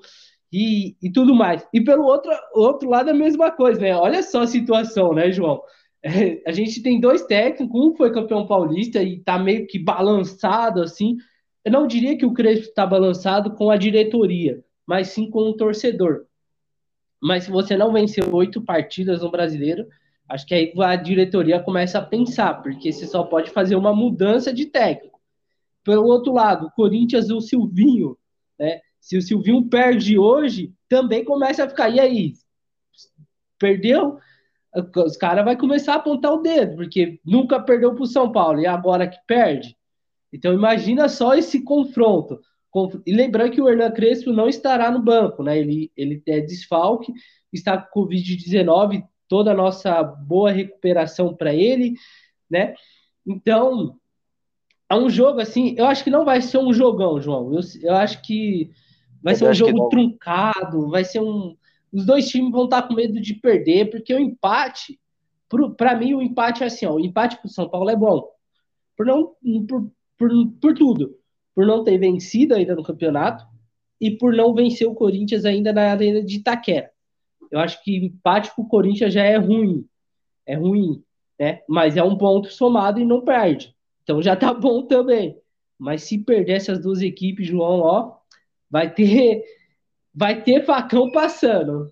e, 0.52 0.96
e 1.02 1.12
tudo 1.12 1.34
mais. 1.34 1.66
E 1.74 1.82
pelo 1.82 2.04
outro, 2.04 2.32
outro 2.54 2.90
lado, 2.90 3.10
a 3.10 3.14
mesma 3.14 3.52
coisa, 3.52 3.80
né? 3.80 3.96
Olha 3.96 4.22
só 4.22 4.42
a 4.42 4.48
situação, 4.48 5.14
né, 5.14 5.32
João? 5.32 5.62
É, 6.04 6.42
a 6.48 6.52
gente 6.52 6.82
tem 6.82 7.00
dois 7.00 7.24
técnicos, 7.26 7.80
um 7.80 7.96
foi 7.96 8.12
campeão 8.12 8.48
paulista 8.48 9.02
e 9.04 9.20
tá 9.20 9.38
meio 9.40 9.68
que 9.68 9.80
balançado 9.80 10.82
assim. 10.82 11.16
Eu 11.64 11.72
não 11.72 11.88
diria 11.88 12.18
que 12.18 12.26
o 12.26 12.34
Crespo 12.34 12.68
está 12.68 12.86
balançado 12.86 13.52
com 13.52 13.70
a 13.70 13.78
diretoria, 13.78 14.64
mas 14.86 15.10
sim 15.10 15.30
com 15.30 15.40
o 15.42 15.56
torcedor. 15.56 16.26
Mas 17.22 17.44
se 17.44 17.52
você 17.52 17.78
não 17.78 17.94
venceu 17.94 18.34
oito 18.34 18.62
partidas 18.62 19.22
no 19.22 19.30
brasileiro, 19.30 19.88
acho 20.28 20.46
que 20.46 20.56
aí 20.56 20.74
a 20.80 20.96
diretoria 20.96 21.60
começa 21.60 22.00
a 22.00 22.06
pensar, 22.06 22.64
porque 22.64 22.92
você 22.92 23.06
só 23.06 23.24
pode 23.24 23.52
fazer 23.52 23.76
uma 23.76 23.94
mudança 23.94 24.52
de 24.52 24.66
técnico. 24.66 25.20
Pelo 25.84 26.06
outro 26.06 26.34
lado, 26.34 26.68
o 26.68 26.72
Corinthians 26.72 27.30
e 27.30 27.34
o 27.34 27.42
Silvinho, 27.42 28.18
né? 28.58 28.82
Se 29.00 29.18
o 29.18 29.22
Silvinho 29.22 29.68
perde 29.68 30.18
hoje, 30.18 30.74
também 30.88 31.26
começa 31.26 31.64
a 31.64 31.70
ficar. 31.70 31.90
E 31.90 32.00
aí? 32.00 32.34
Perdeu? 33.58 34.18
Os 34.96 35.18
caras 35.18 35.44
vão 35.44 35.56
começar 35.58 35.94
a 35.94 35.98
apontar 35.98 36.32
o 36.34 36.42
dedo, 36.42 36.76
porque 36.76 37.20
nunca 37.26 37.60
perdeu 37.60 37.94
para 37.94 38.04
o 38.04 38.08
São 38.08 38.32
Paulo 38.32 38.60
e 38.60 38.68
agora 38.68 39.08
que 39.08 39.18
perde. 39.28 39.76
Então 40.32 40.54
imagina 40.54 41.10
só 41.10 41.34
esse 41.34 41.64
confronto. 41.64 42.40
E 43.06 43.12
lembrando 43.14 43.52
que 43.52 43.62
o 43.62 43.68
Hernan 43.68 43.92
Crespo 43.92 44.32
não 44.32 44.48
estará 44.48 44.90
no 44.90 45.02
banco, 45.02 45.44
né? 45.44 45.60
Ele, 45.60 45.92
ele 45.96 46.24
é 46.26 46.40
desfalque, 46.40 47.14
está 47.52 47.78
com 47.78 48.06
Covid-19, 48.06 49.04
toda 49.28 49.52
a 49.52 49.56
nossa 49.56 50.02
boa 50.02 50.52
recuperação 50.52 51.36
para 51.36 51.54
ele, 51.54 51.96
né? 52.50 52.74
Então, 53.26 53.98
é 54.90 54.96
um 54.96 55.10
jogo 55.10 55.40
assim, 55.40 55.76
eu 55.78 55.86
acho 55.86 56.04
que 56.04 56.10
não 56.10 56.26
vai 56.26 56.42
ser 56.42 56.58
um 56.58 56.74
jogão, 56.74 57.20
João. 57.22 57.54
Eu, 57.54 57.62
eu 57.82 57.96
acho 57.96 58.22
que 58.22 58.72
vai 59.22 59.34
eu 59.34 59.38
ser 59.38 59.50
um 59.50 59.54
jogo 59.54 59.90
truncado, 59.90 60.90
vai 60.90 61.04
ser 61.04 61.22
um. 61.22 61.56
Os 61.92 62.06
dois 62.06 62.28
times 62.30 62.52
vão 62.52 62.66
estar 62.66 62.84
com 62.84 62.94
medo 62.94 63.20
de 63.20 63.34
perder, 63.34 63.90
porque 63.90 64.14
o 64.14 64.20
empate, 64.20 65.00
para 65.78 65.96
mim, 65.96 66.14
o 66.14 66.22
empate 66.22 66.64
é 66.64 66.68
assim, 66.68 66.86
ó, 66.86 66.94
o 66.94 67.00
empate 67.00 67.38
para 67.38 67.48
o 67.48 67.50
São 67.50 67.68
Paulo 67.68 67.90
é 67.90 67.96
bom. 67.96 68.30
Por 68.96 69.06
não, 69.06 69.36
por, 69.68 69.92
por, 70.22 70.30
por 70.62 70.74
tudo 70.76 71.18
por 71.56 71.66
não 71.66 71.84
ter 71.84 71.98
vencido 71.98 72.56
ainda 72.56 72.76
no 72.76 72.84
campeonato 72.84 73.46
e 74.00 74.12
por 74.12 74.34
não 74.34 74.54
vencer 74.54 74.88
o 74.88 74.96
Corinthians 74.96 75.46
ainda 75.46 75.74
na 75.74 75.92
arena 75.92 76.24
de 76.24 76.38
Itaquera. 76.38 76.92
Eu 77.50 77.60
acho 77.60 77.84
que 77.84 77.98
empate 77.98 78.56
com 78.56 78.62
o 78.62 78.68
Corinthians 78.68 79.14
já 79.14 79.24
é 79.24 79.36
ruim. 79.36 79.86
É 80.46 80.56
ruim, 80.56 81.04
né? 81.40 81.62
Mas 81.68 81.98
é 81.98 82.04
um 82.04 82.18
ponto 82.18 82.50
somado 82.50 83.00
e 83.00 83.06
não 83.06 83.22
perde. 83.22 83.76
Então 84.04 84.22
já 84.22 84.36
tá 84.36 84.54
bom 84.54 84.88
também. 84.88 85.38
Mas 85.78 86.04
se 86.04 86.18
perder 86.20 86.54
essas 86.54 86.80
duas 86.80 87.02
equipes, 87.02 87.48
João, 87.48 87.82
ó, 87.82 88.18
vai 88.70 88.94
ter 88.94 89.44
vai 90.14 90.42
ter 90.42 90.66
facão 90.66 91.12
passando. 91.12 91.92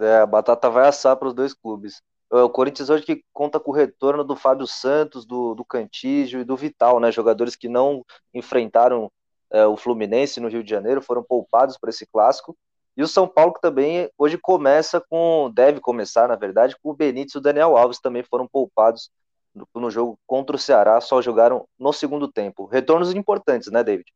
É, 0.00 0.16
a 0.16 0.26
batata 0.26 0.68
vai 0.68 0.88
assar 0.88 1.16
para 1.16 1.28
os 1.28 1.34
dois 1.34 1.54
clubes. 1.54 2.02
É, 2.34 2.42
o 2.42 2.50
Corinthians 2.50 2.90
hoje 2.90 3.04
que 3.04 3.22
conta 3.32 3.60
com 3.60 3.70
o 3.70 3.74
retorno 3.74 4.24
do 4.24 4.34
Fábio 4.34 4.66
Santos, 4.66 5.24
do, 5.24 5.54
do 5.54 5.64
Cantígio 5.64 6.40
e 6.40 6.44
do 6.44 6.56
Vital, 6.56 6.98
né? 6.98 7.12
Jogadores 7.12 7.54
que 7.54 7.68
não 7.68 8.04
enfrentaram 8.34 9.08
é, 9.52 9.64
o 9.66 9.76
Fluminense 9.76 10.40
no 10.40 10.48
Rio 10.48 10.64
de 10.64 10.70
Janeiro, 10.70 11.00
foram 11.00 11.22
poupados 11.22 11.78
para 11.78 11.90
esse 11.90 12.04
clássico. 12.04 12.56
E 12.96 13.02
o 13.04 13.08
São 13.08 13.28
Paulo 13.28 13.54
que 13.54 13.60
também 13.60 14.10
hoje 14.18 14.36
começa 14.36 15.00
com, 15.00 15.48
deve 15.54 15.80
começar, 15.80 16.26
na 16.26 16.34
verdade, 16.34 16.76
com 16.82 16.90
o 16.90 16.94
Benítez 16.94 17.34
e 17.34 17.38
o 17.38 17.40
Daniel 17.40 17.76
Alves 17.76 18.00
também 18.00 18.24
foram 18.24 18.48
poupados 18.48 19.10
no, 19.54 19.68
no 19.80 19.90
jogo 19.90 20.18
contra 20.26 20.56
o 20.56 20.58
Ceará, 20.58 21.00
só 21.00 21.22
jogaram 21.22 21.66
no 21.78 21.92
segundo 21.92 22.26
tempo. 22.26 22.66
Retornos 22.66 23.14
importantes, 23.14 23.70
né, 23.70 23.84
David? 23.84 24.12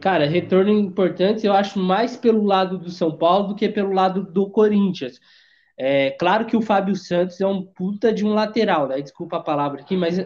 Cara, 0.00 0.26
retorno 0.26 0.70
importante 0.70 1.46
eu 1.46 1.52
acho 1.52 1.78
mais 1.78 2.16
pelo 2.16 2.42
lado 2.44 2.78
do 2.78 2.90
São 2.90 3.14
Paulo 3.14 3.48
do 3.48 3.54
que 3.54 3.68
pelo 3.68 3.92
lado 3.92 4.22
do 4.22 4.48
Corinthians. 4.48 5.20
É, 5.82 6.10
claro 6.10 6.44
que 6.44 6.54
o 6.54 6.60
Fábio 6.60 6.94
Santos 6.94 7.40
é 7.40 7.46
um 7.46 7.64
puta 7.64 8.12
de 8.12 8.22
um 8.22 8.34
lateral, 8.34 8.86
né? 8.86 9.00
Desculpa 9.00 9.38
a 9.38 9.42
palavra 9.42 9.80
aqui, 9.80 9.96
mas. 9.96 10.18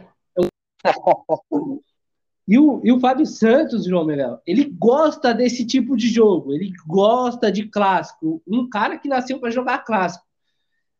e, 2.48 2.58
o, 2.58 2.80
e 2.82 2.90
o 2.90 2.98
Fábio 2.98 3.24
Santos, 3.24 3.84
João 3.86 4.04
Miguel, 4.04 4.42
ele 4.44 4.64
gosta 4.64 5.32
desse 5.32 5.64
tipo 5.64 5.96
de 5.96 6.08
jogo, 6.08 6.52
ele 6.52 6.72
gosta 6.84 7.52
de 7.52 7.68
clássico. 7.68 8.42
Um 8.44 8.68
cara 8.68 8.98
que 8.98 9.08
nasceu 9.08 9.38
para 9.38 9.52
jogar 9.52 9.84
clássico. 9.84 10.26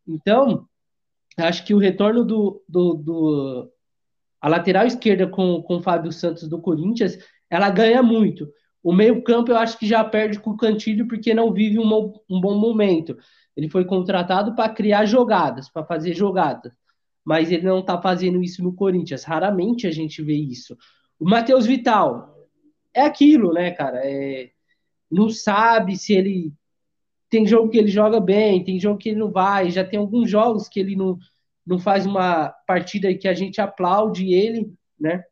Então, 0.07 0.69
acho 1.37 1.65
que 1.65 1.75
o 1.75 1.79
retorno 1.79 2.25
do, 2.25 2.63
do, 2.69 2.95
do 2.95 3.73
a 4.41 4.49
lateral 4.49 4.87
esquerda 4.87 5.27
com, 5.27 5.63
com 5.63 5.79
o 5.79 5.83
Fábio 5.83 6.13
Santos 6.13 6.47
do 6.49 6.61
Corinthians, 6.61 7.19
ela 7.51 7.71
ganha 7.71 8.05
muito. 8.05 8.49
O 8.85 8.93
meio-campo 8.93 9.51
eu 9.51 9.57
acho 9.57 9.77
que 9.77 9.87
já 9.89 10.05
perde 10.05 10.39
com 10.39 10.51
o 10.51 10.57
Cantilho 10.57 11.09
porque 11.09 11.35
não 11.35 11.53
vive 11.53 11.81
um, 11.81 12.13
um 12.31 12.41
bom 12.41 12.55
momento. 12.55 13.19
Ele 13.57 13.69
foi 13.69 13.85
contratado 13.85 14.55
para 14.55 14.73
criar 14.73 15.05
jogadas, 15.05 15.69
para 15.69 15.85
fazer 15.85 16.15
jogadas. 16.15 16.73
Mas 17.25 17.51
ele 17.51 17.65
não 17.65 17.81
está 17.81 18.01
fazendo 18.01 18.43
isso 18.43 18.63
no 18.63 18.75
Corinthians. 18.75 19.25
Raramente 19.25 19.87
a 19.87 19.91
gente 19.91 20.23
vê 20.23 20.35
isso. 20.35 20.77
O 21.19 21.29
Matheus 21.29 21.65
Vital 21.65 22.35
é 22.93 23.03
aquilo, 23.03 23.53
né, 23.53 23.71
cara? 23.71 24.01
É, 24.05 24.51
não 25.11 25.31
sabe 25.31 25.97
se 25.97 26.13
ele. 26.13 26.53
Tem 27.31 27.47
jogo 27.47 27.71
que 27.71 27.79
ele 27.79 27.89
joga 27.89 28.21
bem, 28.21 28.63
tem 28.63 28.79
jogo 28.79 28.99
que 28.99 29.09
ele 29.09 29.19
não 29.19 29.31
vai. 29.31 29.71
Já 29.71 29.85
tem 29.85 29.99
alguns 29.99 30.31
jogos 30.31 30.69
que 30.69 30.79
ele 30.79 30.95
não, 30.95 31.19
não 31.67 31.79
faz 31.79 32.07
uma 32.07 32.49
partida 32.67 33.13
que 33.15 33.27
a 33.27 33.35
gente 33.35 33.61
aplaude 33.61 34.33
ele, 34.33 34.73
né? 35.01 35.25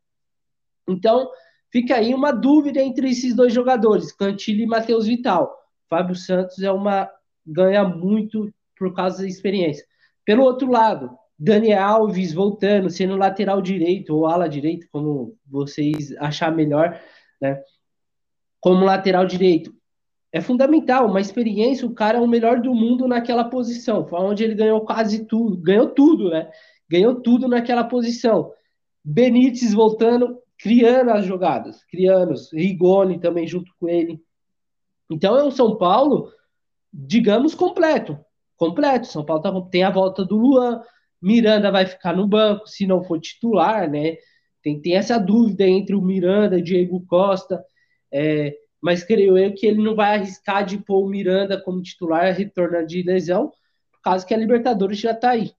Então, 0.87 1.29
fica 1.71 1.95
aí 1.95 2.13
uma 2.13 2.31
dúvida 2.31 2.81
entre 2.81 3.09
esses 3.09 3.33
dois 3.33 3.53
jogadores, 3.53 4.11
Cantilho 4.11 4.63
e 4.63 4.67
Matheus 4.67 5.05
Vital. 5.05 5.55
Fábio 5.89 6.15
Santos 6.15 6.61
é 6.61 6.71
uma 6.71 7.09
ganha 7.45 7.83
muito 7.83 8.51
por 8.77 8.93
causa 8.93 9.21
da 9.21 9.27
experiência. 9.27 9.85
Pelo 10.25 10.43
outro 10.43 10.69
lado, 10.69 11.09
Dani 11.37 11.73
Alves 11.73 12.33
voltando, 12.33 12.89
sendo 12.89 13.17
lateral 13.17 13.61
direito 13.61 14.15
ou 14.15 14.25
ala 14.25 14.47
direito, 14.47 14.87
como 14.91 15.35
vocês 15.45 16.15
achar 16.17 16.51
melhor, 16.55 16.99
né? 17.41 17.61
Como 18.61 18.85
lateral 18.85 19.25
direito. 19.25 19.73
É 20.31 20.41
fundamental, 20.41 21.07
uma 21.07 21.21
experiência, 21.21 21.85
o 21.85 21.93
cara 21.93 22.17
é 22.17 22.21
o 22.21 22.27
melhor 22.27 22.59
do 22.59 22.73
mundo 22.73 23.07
naquela 23.07 23.43
posição. 23.43 24.07
Foi 24.07 24.19
onde 24.19 24.43
ele 24.43 24.55
ganhou 24.55 24.81
quase 24.81 25.25
tudo, 25.25 25.57
ganhou 25.57 25.89
tudo, 25.89 26.29
né? 26.29 26.49
Ganhou 26.89 27.21
tudo 27.21 27.47
naquela 27.47 27.83
posição. 27.83 28.51
Benítez 29.03 29.73
voltando, 29.73 30.39
criando 30.57 31.11
as 31.11 31.25
jogadas, 31.25 31.83
criando, 31.83 32.33
Rigoni 32.53 33.19
também 33.19 33.45
junto 33.45 33.71
com 33.79 33.89
ele. 33.89 34.19
Então 35.11 35.37
é 35.37 35.43
um 35.43 35.51
São 35.51 35.77
Paulo 35.77 36.31
digamos, 36.93 37.55
completo. 37.55 38.19
Completo. 38.55 39.07
São 39.07 39.25
Paulo 39.25 39.41
tá, 39.41 39.69
tem 39.71 39.83
a 39.83 39.89
volta 39.89 40.23
do 40.23 40.37
Luan, 40.37 40.81
Miranda 41.21 41.71
vai 41.71 41.85
ficar 41.85 42.15
no 42.15 42.27
banco, 42.27 42.67
se 42.67 42.85
não 42.85 43.03
for 43.03 43.19
titular, 43.19 43.89
né? 43.89 44.17
Tem, 44.61 44.79
tem 44.79 44.95
essa 44.95 45.17
dúvida 45.17 45.65
entre 45.65 45.95
o 45.95 46.01
Miranda 46.01 46.59
e 46.59 46.61
Diego 46.61 47.05
Costa, 47.07 47.63
é, 48.11 48.55
mas 48.81 49.03
creio 49.03 49.37
eu 49.37 49.53
que 49.53 49.65
ele 49.65 49.81
não 49.81 49.95
vai 49.95 50.15
arriscar 50.15 50.65
de 50.65 50.77
pôr 50.77 51.03
o 51.03 51.09
Miranda 51.09 51.59
como 51.61 51.81
titular, 51.81 52.33
retornando 52.33 52.87
de 52.87 53.01
lesão, 53.01 53.49
por 53.91 54.01
causa 54.01 54.25
que 54.25 54.33
a 54.33 54.37
Libertadores 54.37 54.99
já 54.99 55.11
está 55.11 55.31
aí. 55.31 55.51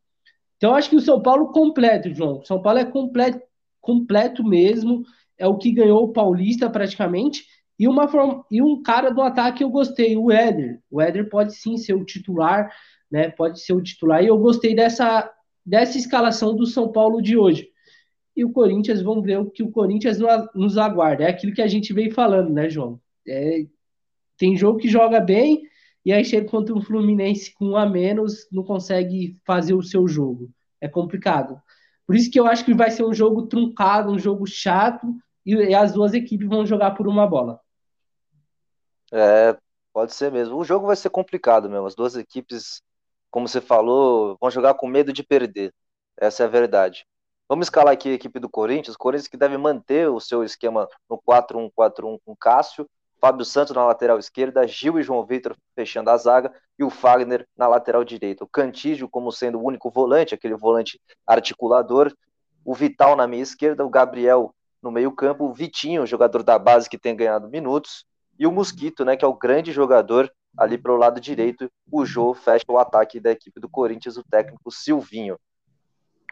Então, 0.57 0.75
acho 0.75 0.89
que 0.89 0.97
o 0.97 1.01
São 1.01 1.21
Paulo 1.21 1.53
completo, 1.53 2.15
João. 2.15 2.43
São 2.45 2.61
Paulo 2.63 2.79
é 2.79 2.85
completo, 2.85 3.41
completo 3.81 4.45
mesmo, 4.45 5.03
é 5.39 5.47
o 5.47 5.59
que 5.59 5.73
ganhou 5.73 6.05
o 6.05 6.13
Paulista 6.13 6.71
praticamente, 6.71 7.45
e, 7.79 7.89
uma, 7.89 8.09
e 8.51 8.63
um 8.63 8.83
cara 8.83 9.11
do 9.11 9.21
ataque 9.21 9.65
eu 9.65 9.71
gostei, 9.71 10.17
o 10.17 10.31
Éder. 10.31 10.81
O 10.91 11.01
Éder 11.01 11.29
pode 11.29 11.55
sim 11.55 11.77
ser 11.77 11.95
o 11.95 12.05
titular, 12.05 12.73
né? 13.11 13.31
Pode 13.31 13.61
ser 13.61 13.73
o 13.73 13.83
titular. 13.83 14.23
E 14.23 14.29
eu 14.29 14.39
gostei 14.39 14.75
dessa, 14.75 15.31
dessa 15.65 15.99
escalação 15.99 16.55
do 16.55 16.67
São 16.67 16.93
Paulo 16.93 17.21
de 17.21 17.37
hoje. 17.37 17.69
E 18.37 18.45
o 18.45 18.53
Corinthians, 18.53 19.03
vamos 19.03 19.25
ver 19.25 19.39
o 19.39 19.51
que 19.51 19.63
o 19.63 19.71
Corinthians 19.71 20.19
nos 20.55 20.77
aguarda. 20.77 21.25
É 21.25 21.31
aquilo 21.31 21.55
que 21.55 21.63
a 21.63 21.69
gente 21.69 21.93
vem 21.93 22.11
falando, 22.11 22.51
né, 22.51 22.69
João? 22.69 23.01
É, 23.27 23.65
tem 24.37 24.57
jogo 24.57 24.79
que 24.79 24.89
joga 24.89 25.21
bem, 25.21 25.63
e 26.05 26.13
aí 26.13 26.25
chega 26.25 26.49
contra 26.49 26.75
um 26.75 26.81
Fluminense 26.81 27.55
com 27.55 27.67
um 27.71 27.77
a 27.77 27.87
menos, 27.89 28.49
não 28.51 28.65
consegue 28.65 29.39
fazer 29.47 29.75
o 29.75 29.83
seu 29.83 30.07
jogo. 30.07 30.51
É 30.81 30.89
complicado. 30.89 31.61
Por 32.07 32.15
isso 32.15 32.31
que 32.31 32.39
eu 32.39 32.47
acho 32.47 32.65
que 32.65 32.75
vai 32.75 32.91
ser 32.91 33.05
um 33.05 33.15
jogo 33.15 33.47
truncado, 33.47 34.11
um 34.11 34.19
jogo 34.19 34.47
chato, 34.47 35.07
e 35.47 35.75
as 35.75 35.93
duas 35.93 36.13
equipes 36.13 36.49
vão 36.49 36.67
jogar 36.67 36.93
por 36.93 37.07
uma 37.07 37.27
bola. 37.27 37.61
É, 39.15 39.57
pode 39.93 40.13
ser 40.13 40.33
mesmo. 40.33 40.57
O 40.57 40.65
jogo 40.65 40.89
vai 40.89 40.97
ser 40.97 41.09
complicado 41.09 41.71
mesmo. 41.71 41.87
As 41.87 41.95
duas 41.95 42.17
equipes, 42.17 42.83
como 43.31 43.47
você 43.47 43.61
falou, 43.61 44.37
vão 44.41 44.51
jogar 44.51 44.75
com 44.75 44.89
medo 44.89 45.13
de 45.13 45.23
perder. 45.23 45.73
Essa 46.17 46.43
é 46.43 46.47
a 46.47 46.49
verdade. 46.49 47.07
Vamos 47.49 47.67
escalar 47.67 47.93
aqui 47.95 48.09
a 48.09 48.15
equipe 48.15 48.41
do 48.41 48.49
Corinthians. 48.49 48.97
Corinthians 48.97 49.29
que 49.29 49.37
deve 49.37 49.57
manter 49.57 50.09
o 50.11 50.19
seu 50.19 50.43
esquema 50.43 50.89
no 51.09 51.17
4-1-4-1 51.23 52.19
com 52.25 52.35
Cássio, 52.35 52.91
Fábio 53.21 53.45
Santos 53.45 53.77
na 53.77 53.87
lateral 53.87 54.19
esquerda, 54.19 54.67
Gil 54.67 54.99
e 54.99 55.03
João 55.03 55.25
Vitor 55.25 55.57
fechando 55.77 56.11
a 56.11 56.17
zaga 56.17 56.53
e 56.77 56.83
o 56.83 56.91
Fagner 56.91 57.47
na 57.57 57.69
lateral 57.69 58.03
direita. 58.03 58.43
O 58.43 58.49
Cantígio 58.49 59.09
como 59.09 59.31
sendo 59.31 59.61
o 59.61 59.65
único 59.65 59.91
volante, 59.91 60.35
aquele 60.35 60.57
volante 60.57 61.01
articulador. 61.25 62.13
O 62.65 62.75
Vital 62.75 63.15
na 63.15 63.29
meia 63.29 63.43
esquerda, 63.43 63.85
o 63.85 63.91
Gabriel 63.91 64.53
no 64.83 64.91
meio 64.91 65.13
campo, 65.13 65.45
o 65.45 65.53
Vitinho, 65.53 66.05
jogador 66.05 66.43
da 66.43 66.59
base 66.59 66.91
que 66.91 66.99
tem 66.99 67.15
ganhado 67.15 67.49
minutos, 67.49 68.05
e 68.39 68.47
o 68.47 68.53
Mosquito, 68.53 69.05
né, 69.05 69.17
que 69.17 69.25
é 69.25 69.29
o 69.29 69.35
grande 69.35 69.73
jogador 69.73 70.33
ali 70.57 70.79
para 70.79 70.93
o 70.93 70.97
lado 70.97 71.21
direito, 71.21 71.71
o 71.91 72.05
Jô 72.05 72.35
fecha 72.35 72.65
o 72.69 72.79
ataque 72.79 73.19
da 73.21 73.31
equipe 73.31 73.61
do 73.61 73.69
Corinthians, 73.69 74.17
o 74.17 74.25
técnico 74.25 74.71
Silvinho. 74.71 75.39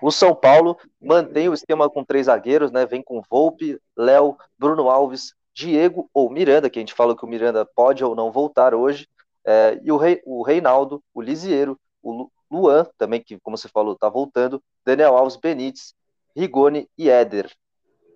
O 0.00 0.10
São 0.10 0.34
Paulo 0.34 0.76
mantém 1.00 1.48
o 1.48 1.54
esquema 1.54 1.88
com 1.88 2.04
três 2.04 2.26
zagueiros, 2.26 2.72
né? 2.72 2.84
Vem 2.86 3.02
com 3.02 3.22
Volpe, 3.30 3.78
Léo, 3.96 4.36
Bruno 4.58 4.88
Alves, 4.88 5.34
Diego 5.54 6.08
ou 6.12 6.30
Miranda, 6.30 6.68
que 6.68 6.78
a 6.78 6.82
gente 6.82 6.94
falou 6.94 7.14
que 7.14 7.24
o 7.24 7.28
Miranda 7.28 7.64
pode 7.64 8.02
ou 8.04 8.14
não 8.14 8.32
voltar 8.32 8.74
hoje, 8.74 9.08
é, 9.44 9.78
e 9.82 9.90
o, 9.92 9.96
Rei, 9.96 10.20
o 10.24 10.42
Reinaldo, 10.42 11.02
o 11.14 11.20
Lisieiro, 11.20 11.78
o 12.02 12.28
Luan, 12.50 12.86
também, 12.98 13.20
que, 13.20 13.38
como 13.40 13.56
você 13.56 13.68
falou, 13.68 13.94
está 13.94 14.08
voltando, 14.08 14.62
Daniel 14.84 15.16
Alves, 15.16 15.36
Benítez, 15.36 15.94
Rigoni 16.36 16.88
e 16.96 17.08
Éder. 17.08 17.50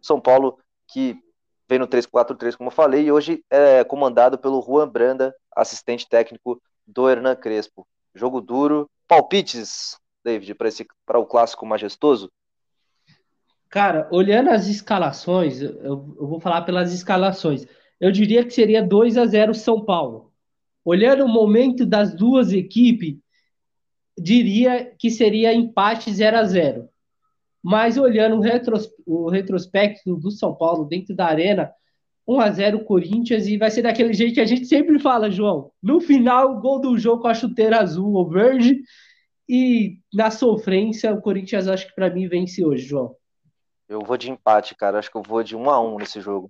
São 0.03 0.20
Paulo, 0.20 0.59
que 0.88 1.18
vem 1.69 1.79
no 1.79 1.89
3-4-3, 1.89 2.57
como 2.57 2.69
eu 2.69 2.75
falei, 2.75 3.07
e 3.07 3.13
hoje 3.13 3.45
é 3.51 3.83
comandado 3.85 4.39
pelo 4.39 4.63
Juan 4.63 4.89
Branda, 4.89 5.35
assistente 5.55 6.09
técnico 6.09 6.61
do 6.87 7.09
Hernan 7.09 7.35
Crespo. 7.35 7.87
Jogo 8.15 8.41
duro. 8.41 8.89
Palpites, 9.09 9.97
David, 10.25 10.57
para 11.05 11.19
o 11.19 11.27
clássico 11.27 11.65
majestoso? 11.65 12.31
Cara, 13.69 14.09
olhando 14.11 14.51
as 14.51 14.67
escalações, 14.67 15.61
eu, 15.61 15.83
eu, 15.83 16.27
vou 16.27 16.41
falar 16.41 16.63
pelas 16.63 16.93
escalações. 16.93 17.67
Eu 18.01 18.11
diria 18.11 18.45
que 18.45 18.51
seria 18.51 18.83
2 18.83 19.17
a 19.17 19.27
0 19.27 19.55
São 19.55 19.85
Paulo. 19.85 20.33
Olhando 20.85 21.25
o 21.25 21.29
momento 21.29 21.87
das 21.87 22.15
duas 22.15 22.53
equipes, 22.53 23.17
diria 24.19 24.93
que 24.99 25.11
seria 25.11 25.55
empate 25.55 26.13
0 26.13 26.37
a 26.37 26.45
0 26.45 26.89
Mas 27.69 27.99
olhando 27.99 28.37
o, 28.37 28.41
retros, 28.41 28.89
o 29.05 29.29
retrospecto 29.29 30.15
do 30.15 30.31
São 30.31 30.55
Paulo 30.55 30.85
dentro 30.85 31.17
da 31.17 31.27
arena, 31.27 31.73
1 32.25 32.41
a 32.41 32.51
0 32.53 32.85
Corinthians 32.85 33.49
e 33.49 33.59
vai 33.59 33.73
ser 33.73 33.83
daquele 33.83 34.13
jeito 34.13 34.35
que 34.35 34.41
a 34.41 34.47
gente 34.47 34.67
sempre 34.67 35.01
fala, 35.01 35.33
João. 35.33 35.73
No 35.83 36.01
final, 36.01 36.61
gol 36.61 36.81
do 36.81 36.97
jogo 36.97 37.23
com 37.23 37.27
a 37.27 37.35
chuteira 37.35 37.81
azul 37.81 38.13
ou 38.13 38.31
verde 38.31 38.83
e 39.49 39.99
na 40.15 40.31
sofrência 40.31 41.13
o 41.13 41.21
Corinthians 41.21 41.67
acho 41.67 41.89
que 41.89 41.95
para 41.97 42.09
mim 42.09 42.29
vence 42.29 42.65
hoje, 42.65 42.87
João. 42.87 43.17
Eu 43.89 43.99
vou 43.99 44.17
de 44.17 44.31
empate, 44.31 44.77
cara. 44.77 45.01
Acho 45.01 45.11
que 45.11 45.17
eu 45.17 45.23
vou 45.27 45.43
de 45.43 45.57
1 45.57 45.69
a 45.69 45.81
1 45.81 45.99
nesse 45.99 46.21
jogo. 46.21 46.49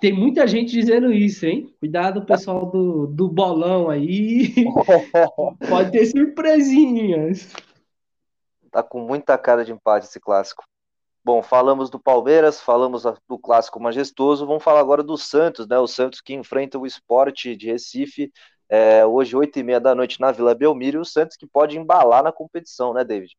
Tem 0.00 0.10
muita 0.10 0.46
gente 0.46 0.72
dizendo 0.72 1.12
isso, 1.12 1.44
hein? 1.44 1.70
Cuidado, 1.78 2.24
pessoal 2.24 2.64
do, 2.64 3.06
do 3.08 3.28
bolão 3.28 3.90
aí. 3.90 4.54
Pode 5.68 5.92
ter 5.92 6.06
surpresinhas. 6.06 7.52
Tá 8.70 8.82
com 8.82 9.00
muita 9.00 9.36
cara 9.36 9.64
de 9.64 9.72
empate 9.72 10.06
esse 10.06 10.20
clássico. 10.20 10.64
Bom, 11.22 11.42
falamos 11.42 11.90
do 11.90 11.98
Palmeiras, 11.98 12.60
falamos 12.60 13.02
do 13.28 13.38
clássico 13.38 13.78
majestoso, 13.78 14.46
vamos 14.46 14.62
falar 14.62 14.80
agora 14.80 15.02
do 15.02 15.18
Santos, 15.18 15.66
né? 15.66 15.78
O 15.78 15.86
Santos 15.86 16.20
que 16.20 16.32
enfrenta 16.32 16.78
o 16.78 16.86
esporte 16.86 17.54
de 17.54 17.66
Recife 17.66 18.32
é, 18.70 19.04
hoje, 19.04 19.36
oito 19.36 19.58
e 19.58 19.62
meia 19.62 19.80
da 19.80 19.94
noite, 19.94 20.20
na 20.20 20.32
Vila 20.32 20.54
Belmiro, 20.54 21.00
o 21.00 21.04
Santos 21.04 21.36
que 21.36 21.46
pode 21.46 21.76
embalar 21.76 22.22
na 22.22 22.32
competição, 22.32 22.94
né, 22.94 23.04
David? 23.04 23.36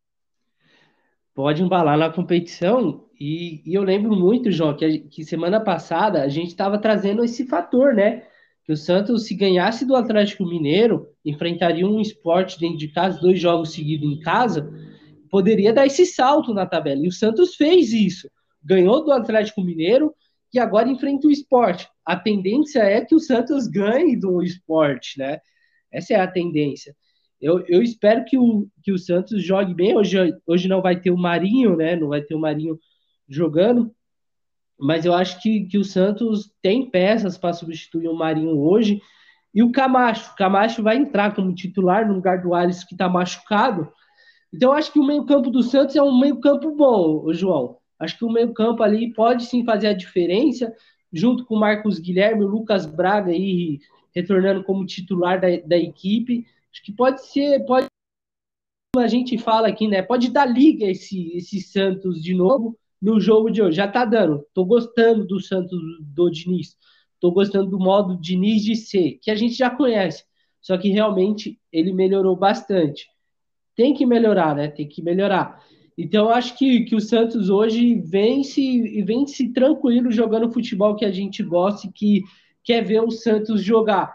Pode 1.33 1.63
embalar 1.63 1.97
na 1.97 2.11
competição, 2.11 3.05
e, 3.19 3.63
e 3.65 3.73
eu 3.73 3.81
lembro 3.81 4.13
muito, 4.15 4.51
João, 4.51 4.75
que, 4.75 4.99
que 4.99 5.23
semana 5.23 5.59
passada 5.59 6.21
a 6.21 6.27
gente 6.27 6.49
estava 6.49 6.77
trazendo 6.77 7.23
esse 7.23 7.47
fator, 7.47 7.95
né? 7.95 8.27
Que 8.63 8.73
o 8.73 8.77
Santos, 8.77 9.25
se 9.25 9.33
ganhasse 9.33 9.85
do 9.85 9.95
Atlético 9.95 10.45
Mineiro, 10.45 11.07
enfrentaria 11.25 11.87
um 11.87 11.99
esporte 11.99 12.59
dentro 12.59 12.77
de 12.77 12.89
casa, 12.89 13.19
dois 13.19 13.39
jogos 13.39 13.71
seguidos 13.71 14.07
em 14.07 14.19
casa 14.19 14.90
poderia 15.31 15.73
dar 15.73 15.87
esse 15.87 16.05
salto 16.05 16.53
na 16.53 16.65
tabela. 16.65 17.01
E 17.03 17.07
o 17.07 17.11
Santos 17.11 17.55
fez 17.55 17.93
isso. 17.93 18.29
Ganhou 18.61 19.03
do 19.03 19.13
Atlético 19.13 19.63
Mineiro 19.63 20.13
e 20.53 20.59
agora 20.59 20.89
enfrenta 20.89 21.27
o 21.27 21.31
esporte. 21.31 21.87
A 22.05 22.17
tendência 22.17 22.79
é 22.79 23.03
que 23.03 23.15
o 23.15 23.19
Santos 23.19 23.65
ganhe 23.67 24.17
do 24.17 24.43
esporte, 24.43 25.17
né? 25.17 25.39
Essa 25.91 26.13
é 26.13 26.19
a 26.19 26.27
tendência. 26.27 26.93
Eu, 27.39 27.65
eu 27.67 27.81
espero 27.81 28.25
que 28.25 28.37
o, 28.37 28.67
que 28.83 28.91
o 28.91 28.99
Santos 28.99 29.41
jogue 29.41 29.73
bem. 29.73 29.95
Hoje, 29.95 30.17
hoje 30.45 30.67
não 30.67 30.81
vai 30.81 30.99
ter 30.99 31.09
o 31.09 31.17
Marinho, 31.17 31.77
né? 31.77 31.95
Não 31.95 32.09
vai 32.09 32.21
ter 32.21 32.35
o 32.35 32.39
Marinho 32.39 32.77
jogando. 33.27 33.91
Mas 34.77 35.05
eu 35.05 35.13
acho 35.13 35.41
que, 35.41 35.65
que 35.65 35.77
o 35.77 35.83
Santos 35.83 36.51
tem 36.61 36.89
peças 36.89 37.37
para 37.37 37.53
substituir 37.53 38.09
o 38.09 38.15
Marinho 38.15 38.59
hoje. 38.59 39.01
E 39.53 39.63
o 39.63 39.71
Camacho. 39.71 40.31
O 40.31 40.35
Camacho 40.35 40.83
vai 40.83 40.97
entrar 40.97 41.33
como 41.33 41.55
titular 41.55 42.05
no 42.05 42.15
lugar 42.15 42.41
do 42.41 42.53
Alisson 42.53 42.85
que 42.85 42.93
está 42.93 43.07
machucado. 43.07 43.91
Então, 44.53 44.73
acho 44.73 44.91
que 44.91 44.99
o 44.99 45.05
meio-campo 45.05 45.49
do 45.49 45.63
Santos 45.63 45.95
é 45.95 46.01
um 46.01 46.19
meio-campo 46.19 46.75
bom, 46.75 47.31
João. 47.33 47.77
Acho 47.97 48.17
que 48.17 48.25
o 48.25 48.31
meio-campo 48.31 48.83
ali 48.83 49.13
pode 49.13 49.45
sim 49.45 49.63
fazer 49.63 49.87
a 49.87 49.93
diferença, 49.93 50.73
junto 51.11 51.45
com 51.45 51.55
o 51.55 51.59
Marcos 51.59 51.99
Guilherme, 51.99 52.43
o 52.43 52.47
Lucas 52.47 52.85
Braga 52.85 53.31
aí 53.31 53.79
retornando 54.13 54.63
como 54.63 54.85
titular 54.85 55.39
da, 55.39 55.47
da 55.65 55.77
equipe. 55.77 56.45
Acho 56.71 56.83
que 56.83 56.91
pode 56.91 57.25
ser, 57.25 57.65
pode 57.65 57.87
a 58.97 59.07
gente 59.07 59.37
fala 59.37 59.69
aqui, 59.69 59.87
né? 59.87 60.01
Pode 60.01 60.29
dar 60.29 60.45
liga 60.45 60.85
esse, 60.85 61.31
esse 61.37 61.61
Santos 61.61 62.21
de 62.21 62.33
novo 62.33 62.77
no 63.01 63.21
jogo 63.21 63.49
de 63.49 63.61
hoje. 63.61 63.77
Já 63.77 63.87
tá 63.87 64.03
dando. 64.03 64.45
Tô 64.53 64.65
gostando 64.65 65.25
do 65.25 65.39
Santos 65.39 65.79
do 66.01 66.29
Diniz. 66.29 66.75
Tô 67.17 67.31
gostando 67.31 67.69
do 67.69 67.79
modo 67.79 68.19
Diniz 68.19 68.63
de 68.63 68.75
ser, 68.75 69.17
que 69.21 69.31
a 69.31 69.35
gente 69.35 69.53
já 69.53 69.69
conhece. 69.69 70.25
Só 70.59 70.77
que 70.77 70.89
realmente 70.89 71.57
ele 71.71 71.93
melhorou 71.93 72.35
bastante 72.35 73.07
tem 73.75 73.93
que 73.93 74.05
melhorar, 74.05 74.55
né? 74.55 74.67
Tem 74.67 74.87
que 74.87 75.01
melhorar. 75.01 75.59
Então, 75.97 76.25
eu 76.25 76.31
acho 76.31 76.57
que, 76.57 76.81
que 76.85 76.95
o 76.95 77.01
Santos 77.01 77.49
hoje 77.49 77.95
vence 77.95 78.61
e 78.61 79.01
vence 79.03 79.51
tranquilo 79.53 80.11
jogando 80.11 80.51
futebol 80.51 80.95
que 80.95 81.05
a 81.05 81.11
gente 81.11 81.43
gosta 81.43 81.87
e 81.87 81.91
que 81.91 82.23
quer 82.63 82.83
ver 82.83 83.01
o 83.01 83.11
Santos 83.11 83.61
jogar. 83.61 84.13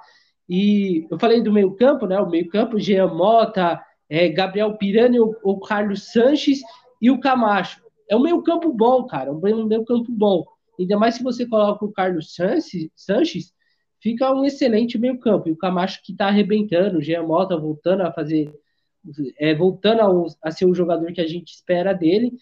E 0.49 1.07
eu 1.11 1.19
falei 1.19 1.42
do 1.42 1.53
meio-campo, 1.53 2.07
né? 2.07 2.19
O 2.21 2.29
meio-campo, 2.29 2.79
Jean 2.79 3.09
Mota, 3.09 3.81
é, 4.09 4.29
Gabriel 4.29 4.77
Pirani, 4.77 5.21
o, 5.21 5.35
o, 5.42 5.61
Carlos 5.61 6.12
Sanches 6.12 6.61
e 7.01 7.11
o 7.11 7.21
Camacho. 7.21 7.81
É 8.09 8.16
um 8.16 8.23
meio-campo 8.23 8.73
bom, 8.73 9.05
cara. 9.05 9.33
Um 9.33 9.66
meio-campo 9.66 10.11
bom. 10.11 10.45
Ainda 10.79 10.99
mais 10.99 11.16
se 11.16 11.23
você 11.23 11.47
coloca 11.47 11.85
o 11.85 11.92
Carlos 11.92 12.35
Sanches, 12.35 12.88
Sanches 12.95 13.53
fica 14.01 14.33
um 14.33 14.45
excelente 14.45 14.97
meio-campo. 14.99 15.49
E 15.49 15.53
o 15.53 15.57
Camacho 15.57 16.01
que 16.05 16.14
tá 16.14 16.29
arrebentando, 16.29 16.99
o 16.99 17.03
Jean 17.03 17.25
Mota 17.25 17.57
voltando 17.57 18.03
a 18.03 18.12
fazer 18.12 18.53
é, 19.38 19.55
voltando 19.55 20.01
ao, 20.01 20.27
a 20.42 20.51
ser 20.51 20.66
o 20.66 20.75
jogador 20.75 21.12
que 21.12 21.21
a 21.21 21.27
gente 21.27 21.53
espera 21.53 21.92
dele. 21.92 22.33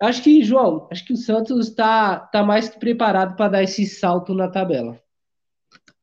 Acho 0.00 0.22
que, 0.22 0.44
João, 0.44 0.86
acho 0.92 1.04
que 1.04 1.12
o 1.12 1.16
Santos 1.16 1.68
está 1.68 2.18
tá 2.18 2.42
mais 2.42 2.68
que 2.68 2.78
preparado 2.78 3.36
para 3.36 3.48
dar 3.48 3.62
esse 3.62 3.84
salto 3.86 4.32
na 4.32 4.48
tabela. 4.48 5.00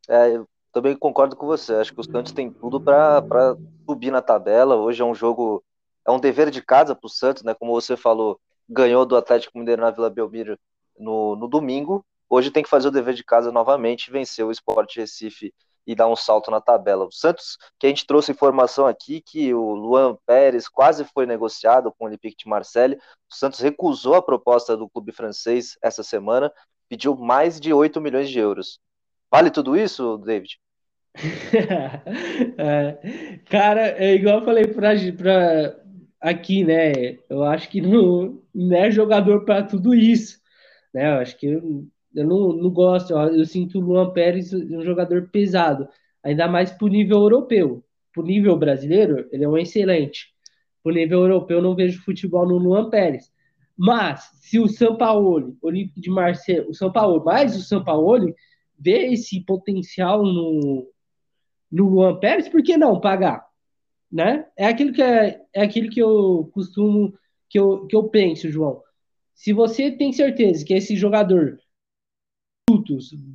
É, 0.09 0.35
eu 0.35 0.47
também 0.73 0.95
concordo 0.95 1.35
com 1.35 1.45
você. 1.45 1.73
Acho 1.75 1.93
que 1.93 2.01
o 2.01 2.03
Santos 2.03 2.33
tem 2.33 2.51
tudo 2.51 2.81
para 2.81 3.55
subir 3.85 4.11
na 4.11 4.21
tabela. 4.21 4.75
Hoje 4.75 5.01
é 5.01 5.05
um 5.05 5.15
jogo, 5.15 5.63
é 6.05 6.11
um 6.11 6.19
dever 6.19 6.51
de 6.51 6.61
casa 6.61 6.93
para 6.93 7.07
o 7.07 7.09
Santos, 7.09 7.43
né? 7.43 7.53
Como 7.53 7.71
você 7.71 7.95
falou, 7.95 8.39
ganhou 8.67 9.05
do 9.05 9.15
Atlético 9.15 9.57
Mineiro 9.57 9.81
na 9.81 9.91
Vila 9.91 10.09
Belmiro 10.09 10.59
no, 10.99 11.35
no 11.35 11.47
domingo. 11.47 12.05
Hoje 12.29 12.51
tem 12.51 12.63
que 12.63 12.69
fazer 12.69 12.89
o 12.89 12.91
dever 12.91 13.13
de 13.13 13.23
casa 13.23 13.51
novamente, 13.51 14.11
vencer 14.11 14.45
o 14.45 14.51
Sport 14.51 14.97
Recife 14.97 15.53
e 15.85 15.95
dar 15.95 16.07
um 16.07 16.15
salto 16.15 16.49
na 16.49 16.59
tabela. 16.59 17.05
O 17.05 17.11
Santos, 17.11 17.57
que 17.79 17.85
a 17.85 17.89
gente 17.89 18.07
trouxe 18.07 18.31
informação 18.31 18.87
aqui 18.87 19.21
que 19.21 19.53
o 19.53 19.73
Luan 19.73 20.17
Pérez 20.25 20.67
quase 20.67 21.05
foi 21.05 21.25
negociado 21.25 21.91
com 21.91 22.05
o 22.05 22.07
Olympique 22.07 22.43
de 22.43 22.49
Marseille. 22.49 22.97
O 23.31 23.35
Santos 23.35 23.59
recusou 23.59 24.15
a 24.15 24.21
proposta 24.21 24.75
do 24.75 24.89
clube 24.89 25.11
francês 25.11 25.77
essa 25.81 26.03
semana, 26.03 26.51
pediu 26.89 27.15
mais 27.15 27.59
de 27.59 27.73
8 27.73 28.01
milhões 28.01 28.29
de 28.29 28.39
euros. 28.39 28.79
Vale 29.31 29.51
tudo 29.51 29.75
isso, 29.77 30.17
David? 30.17 30.59
é, 32.57 33.39
cara, 33.45 34.03
é 34.03 34.13
igual 34.13 34.39
eu 34.39 34.45
falei 34.45 34.67
para 34.67 35.79
aqui, 36.19 36.63
né? 36.63 37.19
Eu 37.29 37.43
acho 37.43 37.69
que 37.69 37.79
não, 37.79 38.41
não 38.53 38.75
é 38.75 38.91
jogador 38.91 39.45
para 39.45 39.63
tudo 39.63 39.93
isso, 39.93 40.39
né? 40.93 41.15
Eu 41.15 41.19
acho 41.19 41.37
que 41.37 41.61
eu 42.15 42.25
não, 42.25 42.53
não 42.53 42.69
gosto, 42.69 43.13
eu 43.13 43.45
sinto 43.45 43.77
o 43.77 43.81
Luan 43.81 44.11
Pérez 44.11 44.53
um 44.53 44.81
jogador 44.81 45.29
pesado, 45.29 45.87
ainda 46.23 46.47
mais 46.47 46.71
pro 46.71 46.87
nível 46.87 47.19
europeu. 47.19 47.83
Pro 48.13 48.23
nível 48.23 48.57
brasileiro, 48.57 49.27
ele 49.31 49.43
é 49.43 49.49
um 49.49 49.57
excelente. 49.57 50.33
Pro 50.81 50.93
nível 50.93 51.21
europeu, 51.21 51.57
eu 51.57 51.63
não 51.63 51.75
vejo 51.75 52.01
futebol 52.03 52.47
no 52.47 52.57
Luan 52.57 52.89
Pérez. 52.89 53.29
Mas, 53.77 54.29
se 54.39 54.57
o 54.57 54.67
Sampaoli, 54.67 55.57
Olímpico 55.61 55.99
de 55.99 56.09
Marseille, 56.09 56.65
o 56.69 56.73
Sampaoli, 56.73 57.25
mais 57.25 57.55
o 57.57 57.61
Sampaoli, 57.61 58.33
vê 58.79 59.07
esse 59.07 59.43
potencial 59.43 60.23
no, 60.23 60.89
no 61.69 61.89
Luan 61.89 62.17
Pérez, 62.19 62.47
por 62.47 62.63
que 62.63 62.77
não 62.77 63.01
pagar? 63.01 63.45
Né? 64.09 64.45
É 64.57 64.67
aquilo 64.67 64.93
que 64.93 65.01
é, 65.01 65.41
é 65.53 65.63
aquilo 65.63 65.89
que 65.89 66.01
eu 66.01 66.49
costumo 66.53 67.13
que 67.49 67.59
eu, 67.59 67.85
que 67.87 67.95
eu 67.95 68.03
penso, 68.07 68.49
João. 68.49 68.81
Se 69.33 69.51
você 69.51 69.91
tem 69.91 70.13
certeza 70.13 70.65
que 70.65 70.73
esse 70.73 70.95
jogador 70.95 71.59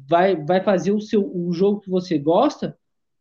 vai, 0.08 0.36
vai 0.36 0.60
fazer 0.62 0.92
o 0.92 1.00
seu 1.00 1.24
o 1.24 1.52
jogo 1.52 1.80
que 1.80 1.90
você 1.90 2.18
gosta, 2.18 2.76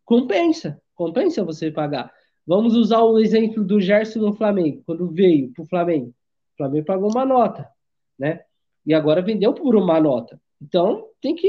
compensa. 0.05 0.81
Compensa 0.95 1.43
você 1.43 1.71
pagar. 1.71 2.11
Vamos 2.45 2.75
usar 2.75 3.01
o 3.01 3.19
exemplo 3.19 3.63
do 3.63 3.79
Gerson 3.79 4.19
no 4.19 4.33
Flamengo, 4.33 4.81
quando 4.85 5.09
veio 5.09 5.51
para 5.53 5.63
o 5.63 5.67
Flamengo. 5.67 6.09
O 6.53 6.57
Flamengo 6.57 6.85
pagou 6.85 7.11
uma 7.11 7.25
nota, 7.25 7.69
né? 8.17 8.41
E 8.85 8.93
agora 8.93 9.21
vendeu 9.21 9.53
por 9.53 9.75
uma 9.75 9.99
nota. 9.99 10.41
Então, 10.61 11.05
tem 11.21 11.35
que 11.35 11.47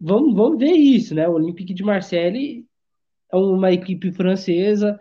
vamos, 0.00 0.34
vamos 0.34 0.58
ver 0.58 0.72
isso, 0.72 1.14
né? 1.14 1.28
O 1.28 1.34
Olympique 1.34 1.74
de 1.74 1.84
Marseille 1.84 2.64
é 3.30 3.36
uma 3.36 3.70
equipe 3.70 4.10
francesa, 4.10 4.98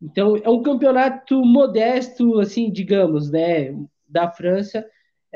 então 0.00 0.36
é 0.36 0.48
um 0.48 0.62
campeonato 0.62 1.44
modesto, 1.44 2.38
assim, 2.38 2.70
digamos, 2.70 3.30
né? 3.30 3.74
Da 4.08 4.30
França, 4.30 4.86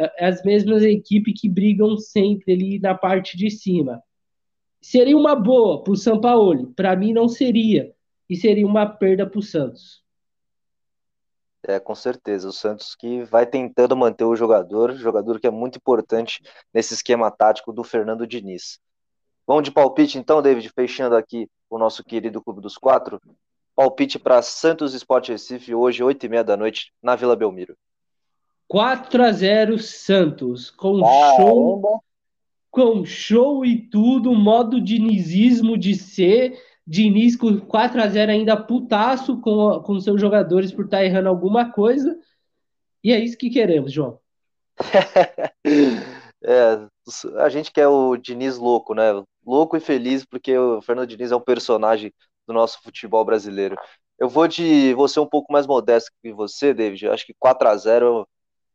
é, 0.01 0.25
é 0.25 0.27
as 0.27 0.43
mesmas 0.43 0.83
equipes 0.83 1.39
que 1.41 1.49
brigam 1.49 1.97
sempre 1.99 2.53
ali 2.53 2.79
na 2.79 2.95
parte 2.95 3.37
de 3.37 3.51
cima. 3.51 4.03
Seria 4.81 5.17
uma 5.17 5.37
boa 5.37 5.83
para 5.85 5.93
o 5.93 5.97
São 5.97 6.21
Paulo? 6.21 6.73
Para 6.75 6.97
mim, 6.97 7.13
não 7.13 7.29
seria. 7.29 7.93
E 8.29 8.37
seria 8.37 8.67
uma 8.67 8.87
perda 8.87 9.29
para 9.29 9.39
o 9.39 9.43
Santos. 9.43 10.03
É, 11.63 11.79
com 11.79 11.95
certeza. 11.95 12.49
O 12.49 12.53
Santos 12.53 12.95
que 12.95 13.23
vai 13.25 13.47
tentando 13.47 13.95
manter 13.95 14.25
o 14.25 14.35
jogador, 14.35 14.95
jogador 14.95 15.39
que 15.39 15.47
é 15.47 15.51
muito 15.51 15.77
importante 15.77 16.43
nesse 16.73 16.95
esquema 16.95 17.31
tático 17.31 17.73
do 17.73 17.85
Fernando 17.85 18.27
Diniz. 18.27 18.81
Vamos 19.47 19.65
de 19.65 19.71
palpite 19.71 20.17
então, 20.17 20.41
David, 20.41 20.71
fechando 20.71 21.17
aqui 21.17 21.51
o 21.69 21.77
nosso 21.77 22.03
querido 22.03 22.43
Clube 22.43 22.63
dos 22.63 22.79
Quatro. 22.79 23.21
Palpite 23.75 24.19
para 24.19 24.41
Santos 24.41 24.95
Sport 24.95 25.29
Recife 25.29 25.75
hoje, 25.75 26.03
8 26.03 26.25
e 26.25 26.29
meia 26.29 26.45
da 26.45 26.57
noite, 26.57 26.93
na 27.03 27.17
Vila 27.17 27.37
Belmiro. 27.37 27.77
4 28.71 29.25
a 29.25 29.33
0 29.33 29.81
Santos, 29.81 30.71
com 30.71 31.01
show, 31.05 32.01
com 32.71 33.05
show 33.05 33.65
e 33.65 33.77
tudo, 33.77 34.33
modo 34.33 34.81
dinizismo 34.81 35.77
de 35.77 35.97
ser 35.97 36.57
Diniz 36.87 37.35
com 37.35 37.59
4 37.59 38.01
a 38.01 38.07
0 38.07 38.31
ainda 38.31 38.57
putaço 38.57 39.41
com, 39.41 39.81
com 39.81 39.99
seus 39.99 40.21
jogadores 40.21 40.71
por 40.71 40.85
estar 40.85 40.99
tá 40.99 41.05
errando 41.05 41.29
alguma 41.29 41.73
coisa. 41.73 42.17
E 43.03 43.13
é 43.13 43.19
isso 43.19 43.37
que 43.37 43.51
queremos, 43.51 43.93
João. 43.93 44.21
é, 46.45 46.87
a 47.39 47.49
gente 47.49 47.73
quer 47.73 47.89
o 47.89 48.17
Diniz 48.17 48.57
louco, 48.57 48.95
né? 48.95 49.21
Louco 49.45 49.77
e 49.77 49.81
feliz, 49.81 50.25
porque 50.25 50.57
o 50.57 50.81
Fernando 50.81 51.09
Diniz 51.09 51.33
é 51.33 51.37
um 51.37 51.41
personagem 51.41 52.13
do 52.47 52.55
nosso 52.55 52.81
futebol 52.85 53.25
brasileiro. 53.25 53.77
Eu 54.17 54.29
vou 54.29 54.47
de 54.47 54.95
você 54.95 55.19
um 55.19 55.27
pouco 55.27 55.53
mais 55.53 55.67
modesto 55.67 56.13
que 56.23 56.33
você, 56.33 56.73
David. 56.73 57.05
Eu 57.05 57.13
acho 57.13 57.27
que 57.27 57.35
4 57.37 57.69
a 57.69 57.77
0 57.77 58.29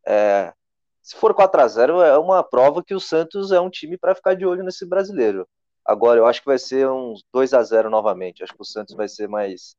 é, 0.07 0.53
se 1.01 1.15
for 1.15 1.33
4 1.33 1.61
a 1.61 1.67
0 1.67 2.01
é 2.01 2.17
uma 2.17 2.43
prova 2.43 2.83
que 2.83 2.95
o 2.95 2.99
Santos 2.99 3.51
é 3.51 3.59
um 3.59 3.69
time 3.69 3.97
para 3.97 4.15
ficar 4.15 4.35
de 4.35 4.45
olho 4.45 4.63
nesse 4.63 4.85
brasileiro. 4.87 5.47
Agora, 5.85 6.19
eu 6.19 6.25
acho 6.25 6.41
que 6.41 6.47
vai 6.47 6.57
ser 6.57 6.89
uns 6.89 7.23
2 7.31 7.53
a 7.53 7.61
0 7.61 7.91
novamente. 7.91 8.43
Acho 8.43 8.55
que 8.55 8.61
o 8.61 8.65
Santos 8.65 8.95
vai 8.95 9.07
ser 9.07 9.29
mais, 9.29 9.75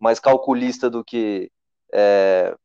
mais 0.00 0.18
calculista 0.18 0.90
do 0.90 1.04
que 1.04 1.48
é, 1.92 2.56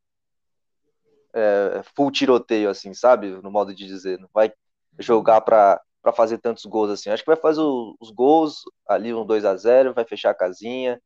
é, 1.34 1.82
full 1.96 2.10
tiroteio, 2.12 2.70
assim, 2.70 2.96
sabe? 2.96 3.30
No 3.44 3.52
modo 3.52 3.76
de 3.76 3.86
dizer. 3.86 4.20
Não 4.20 4.30
vai 4.34 4.52
jogar 4.98 5.42
para 5.42 5.80
fazer 6.16 6.40
tantos 6.40 6.66
gols 6.66 6.90
assim. 6.90 7.12
Acho 7.12 7.24
que 7.24 7.30
vai 7.30 7.40
fazer 7.40 7.62
os 7.62 8.10
gols 8.12 8.64
ali, 8.88 9.14
um 9.14 9.26
2 9.26 9.46
a 9.46 9.56
0 9.56 9.94
vai 9.94 10.06
fechar 10.06 10.32
a 10.32 10.36
casinha 10.36 11.00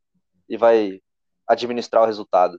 e 0.47 0.55
vai 0.55 1.01
administrar 1.45 2.03
o 2.03 2.05
resultado. 2.05 2.57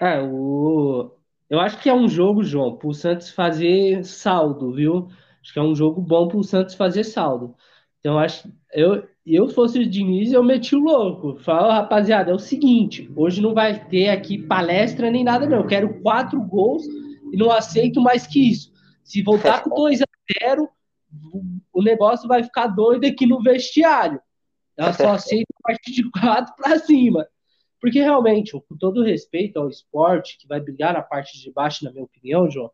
É, 0.00 0.20
o... 0.22 1.10
eu 1.50 1.60
acho 1.60 1.80
que 1.80 1.88
é 1.88 1.94
um 1.94 2.08
jogo, 2.08 2.42
João, 2.42 2.76
para 2.76 2.88
o 2.88 2.94
Santos 2.94 3.30
fazer 3.30 4.04
saldo, 4.04 4.72
viu? 4.72 5.08
Acho 5.42 5.52
que 5.52 5.58
é 5.58 5.62
um 5.62 5.74
jogo 5.74 6.00
bom 6.00 6.28
para 6.28 6.38
o 6.38 6.44
Santos 6.44 6.74
fazer 6.74 7.04
saldo. 7.04 7.54
Então, 8.00 8.18
acho 8.18 8.48
eu 8.72 9.08
eu 9.30 9.46
fosse 9.48 9.78
o 9.78 9.86
Diniz, 9.86 10.32
eu 10.32 10.42
meti 10.42 10.74
o 10.74 10.80
louco. 10.80 11.36
Fala, 11.40 11.74
rapaziada, 11.74 12.30
é 12.30 12.34
o 12.34 12.38
seguinte: 12.38 13.10
hoje 13.14 13.42
não 13.42 13.52
vai 13.52 13.86
ter 13.88 14.08
aqui 14.08 14.38
palestra 14.38 15.10
nem 15.10 15.22
nada, 15.22 15.46
não. 15.46 15.58
Eu 15.58 15.66
quero 15.66 16.00
quatro 16.00 16.40
gols 16.40 16.84
e 17.30 17.36
não 17.36 17.50
aceito 17.50 18.00
mais 18.00 18.26
que 18.26 18.50
isso. 18.50 18.72
Se 19.04 19.22
voltar 19.22 19.62
com 19.62 19.74
2 19.74 20.00
a 20.00 20.04
0 20.44 20.68
o 21.72 21.82
negócio 21.82 22.28
vai 22.28 22.42
ficar 22.42 22.68
doido 22.68 23.06
aqui 23.06 23.26
no 23.26 23.42
vestiário. 23.42 24.20
Eu 24.76 24.92
só 24.94 25.12
aceito 25.12 25.48
a 25.62 25.68
partir 25.68 25.92
de 25.92 26.10
quatro 26.10 26.54
para 26.56 26.78
cima. 26.78 27.26
Porque 27.80 28.00
realmente, 28.00 28.52
com 28.52 28.76
todo 28.76 29.02
respeito 29.02 29.58
ao 29.58 29.68
esporte, 29.68 30.36
que 30.38 30.48
vai 30.48 30.60
brigar 30.60 30.94
na 30.94 31.02
parte 31.02 31.40
de 31.40 31.52
baixo, 31.52 31.84
na 31.84 31.92
minha 31.92 32.04
opinião, 32.04 32.50
João, 32.50 32.70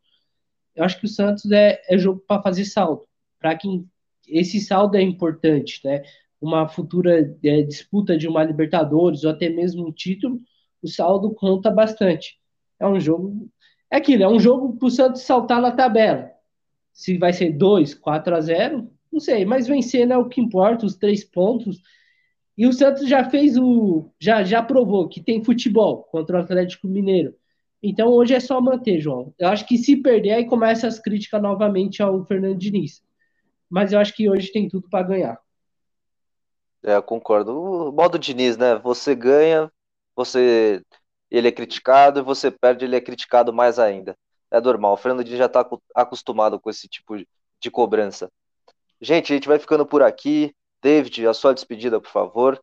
eu 0.74 0.84
acho 0.84 0.98
que 0.98 1.04
o 1.04 1.08
Santos 1.08 1.50
é, 1.50 1.80
é 1.88 1.98
jogo 1.98 2.22
para 2.26 2.42
fazer 2.42 2.64
saldo. 2.64 3.06
Para 3.38 3.56
quem 3.56 3.88
esse 4.26 4.60
saldo 4.60 4.96
é 4.96 5.02
importante, 5.02 5.80
né? 5.84 6.02
Uma 6.40 6.68
futura 6.68 7.36
é, 7.42 7.62
disputa 7.62 8.16
de 8.16 8.26
uma 8.26 8.42
Libertadores 8.42 9.24
ou 9.24 9.30
até 9.30 9.48
mesmo 9.48 9.86
um 9.86 9.92
título, 9.92 10.40
o 10.82 10.88
saldo 10.88 11.34
conta 11.34 11.70
bastante. 11.70 12.38
É 12.78 12.86
um 12.86 13.00
jogo, 13.00 13.48
é 13.90 13.96
aquilo, 13.96 14.24
é 14.24 14.28
um 14.28 14.38
jogo 14.40 14.76
para 14.76 14.86
o 14.86 14.90
Santos 14.90 15.22
saltar 15.22 15.60
na 15.60 15.72
tabela. 15.72 16.30
Se 16.92 17.18
vai 17.18 17.32
ser 17.32 17.52
2, 17.52 17.94
4 17.94 18.34
a 18.34 18.40
0, 18.40 18.90
não 19.12 19.20
sei, 19.20 19.44
mas 19.44 19.66
vencer 19.66 20.10
é 20.10 20.18
o 20.18 20.28
que 20.28 20.40
importa, 20.40 20.84
os 20.86 20.96
três 20.96 21.24
pontos. 21.24 21.80
E 22.56 22.66
o 22.66 22.72
Santos 22.72 23.08
já 23.08 23.28
fez 23.28 23.56
o. 23.56 24.10
Já, 24.18 24.44
já 24.44 24.62
provou 24.62 25.08
que 25.08 25.20
tem 25.20 25.42
futebol 25.42 26.04
contra 26.04 26.36
o 26.36 26.40
Atlético 26.40 26.86
Mineiro. 26.86 27.34
Então 27.82 28.08
hoje 28.08 28.34
é 28.34 28.40
só 28.40 28.60
manter, 28.60 29.00
João. 29.00 29.34
Eu 29.38 29.48
acho 29.48 29.66
que 29.66 29.76
se 29.76 29.96
perder, 29.96 30.32
aí 30.32 30.46
começa 30.46 30.86
as 30.86 30.98
críticas 30.98 31.42
novamente 31.42 32.02
ao 32.02 32.24
Fernando 32.24 32.56
Diniz. 32.56 33.02
Mas 33.68 33.92
eu 33.92 33.98
acho 33.98 34.14
que 34.14 34.30
hoje 34.30 34.52
tem 34.52 34.68
tudo 34.68 34.88
para 34.88 35.06
ganhar. 35.06 35.38
É, 36.82 36.96
eu 36.96 37.02
concordo. 37.02 37.52
O 37.58 37.92
modo 37.92 38.18
Diniz, 38.18 38.56
né? 38.56 38.76
Você 38.76 39.14
ganha, 39.14 39.70
você 40.14 40.82
ele 41.30 41.48
é 41.48 41.52
criticado, 41.52 42.20
e 42.20 42.22
você 42.22 42.50
perde, 42.50 42.84
ele 42.84 42.94
é 42.94 43.00
criticado 43.00 43.52
mais 43.52 43.78
ainda. 43.78 44.16
É 44.50 44.60
normal. 44.60 44.92
O 44.92 44.96
Fernando 44.96 45.24
Diniz 45.24 45.38
já 45.38 45.46
está 45.46 45.68
acostumado 45.94 46.60
com 46.60 46.70
esse 46.70 46.86
tipo 46.86 47.16
de 47.60 47.70
cobrança. 47.70 48.30
Gente, 49.00 49.32
a 49.32 49.36
gente 49.36 49.48
vai 49.48 49.58
ficando 49.58 49.84
por 49.84 50.02
aqui. 50.02 50.54
David, 50.84 51.26
a 51.26 51.32
sua 51.32 51.54
despedida, 51.54 51.98
por 51.98 52.10
favor. 52.10 52.62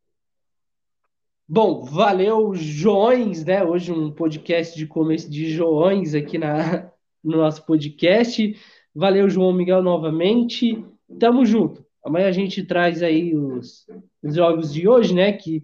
Bom, 1.50 1.84
valeu, 1.84 2.54
Joões, 2.54 3.44
né? 3.44 3.64
Hoje 3.64 3.92
um 3.92 4.12
podcast 4.12 4.78
de 4.78 4.86
começo 4.86 5.28
de 5.28 5.50
Joões 5.50 6.14
aqui 6.14 6.38
na, 6.38 6.92
no 7.24 7.38
nosso 7.38 7.66
podcast. 7.66 8.56
Valeu, 8.94 9.28
João 9.28 9.52
Miguel, 9.52 9.82
novamente. 9.82 10.86
Tamo 11.20 11.44
junto. 11.44 11.84
Amanhã 12.06 12.28
a 12.28 12.32
gente 12.32 12.64
traz 12.64 13.02
aí 13.02 13.36
os, 13.36 13.88
os 14.22 14.36
jogos 14.36 14.72
de 14.72 14.88
hoje, 14.88 15.16
né? 15.16 15.34
Que 15.34 15.64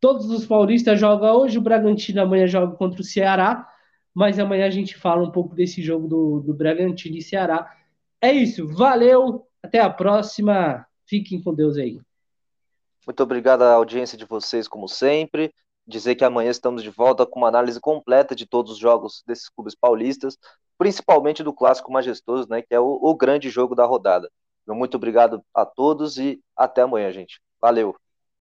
todos 0.00 0.30
os 0.30 0.46
paulistas 0.46 0.98
jogam 0.98 1.36
hoje, 1.36 1.58
o 1.58 1.62
Bragantino 1.62 2.22
amanhã 2.22 2.46
joga 2.46 2.74
contra 2.74 3.02
o 3.02 3.04
Ceará, 3.04 3.68
mas 4.14 4.38
amanhã 4.38 4.64
a 4.64 4.70
gente 4.70 4.96
fala 4.96 5.22
um 5.22 5.30
pouco 5.30 5.54
desse 5.54 5.82
jogo 5.82 6.08
do, 6.08 6.40
do 6.40 6.54
Bragantino 6.54 7.18
e 7.18 7.22
Ceará. 7.22 7.70
É 8.18 8.32
isso, 8.32 8.66
valeu, 8.66 9.46
até 9.62 9.78
a 9.78 9.90
próxima. 9.90 10.88
Fiquem 11.08 11.42
com 11.42 11.54
Deus 11.54 11.76
aí. 11.76 12.00
Muito 13.06 13.22
obrigado 13.22 13.62
à 13.62 13.72
audiência 13.72 14.18
de 14.18 14.26
vocês, 14.26 14.68
como 14.68 14.86
sempre. 14.86 15.52
Dizer 15.86 16.14
que 16.14 16.24
amanhã 16.24 16.50
estamos 16.50 16.82
de 16.82 16.90
volta 16.90 17.24
com 17.24 17.38
uma 17.38 17.48
análise 17.48 17.80
completa 17.80 18.34
de 18.34 18.46
todos 18.46 18.72
os 18.72 18.78
jogos 18.78 19.22
desses 19.26 19.48
clubes 19.48 19.74
paulistas, 19.74 20.36
principalmente 20.76 21.42
do 21.42 21.54
clássico 21.54 21.90
majestoso, 21.90 22.46
né, 22.50 22.60
que 22.60 22.74
é 22.74 22.80
o, 22.80 22.98
o 23.00 23.16
grande 23.16 23.48
jogo 23.48 23.74
da 23.74 23.86
rodada. 23.86 24.30
Muito 24.66 24.96
obrigado 24.96 25.42
a 25.54 25.64
todos 25.64 26.18
e 26.18 26.42
até 26.54 26.82
amanhã, 26.82 27.10
gente. 27.10 27.40
Valeu! 27.58 27.96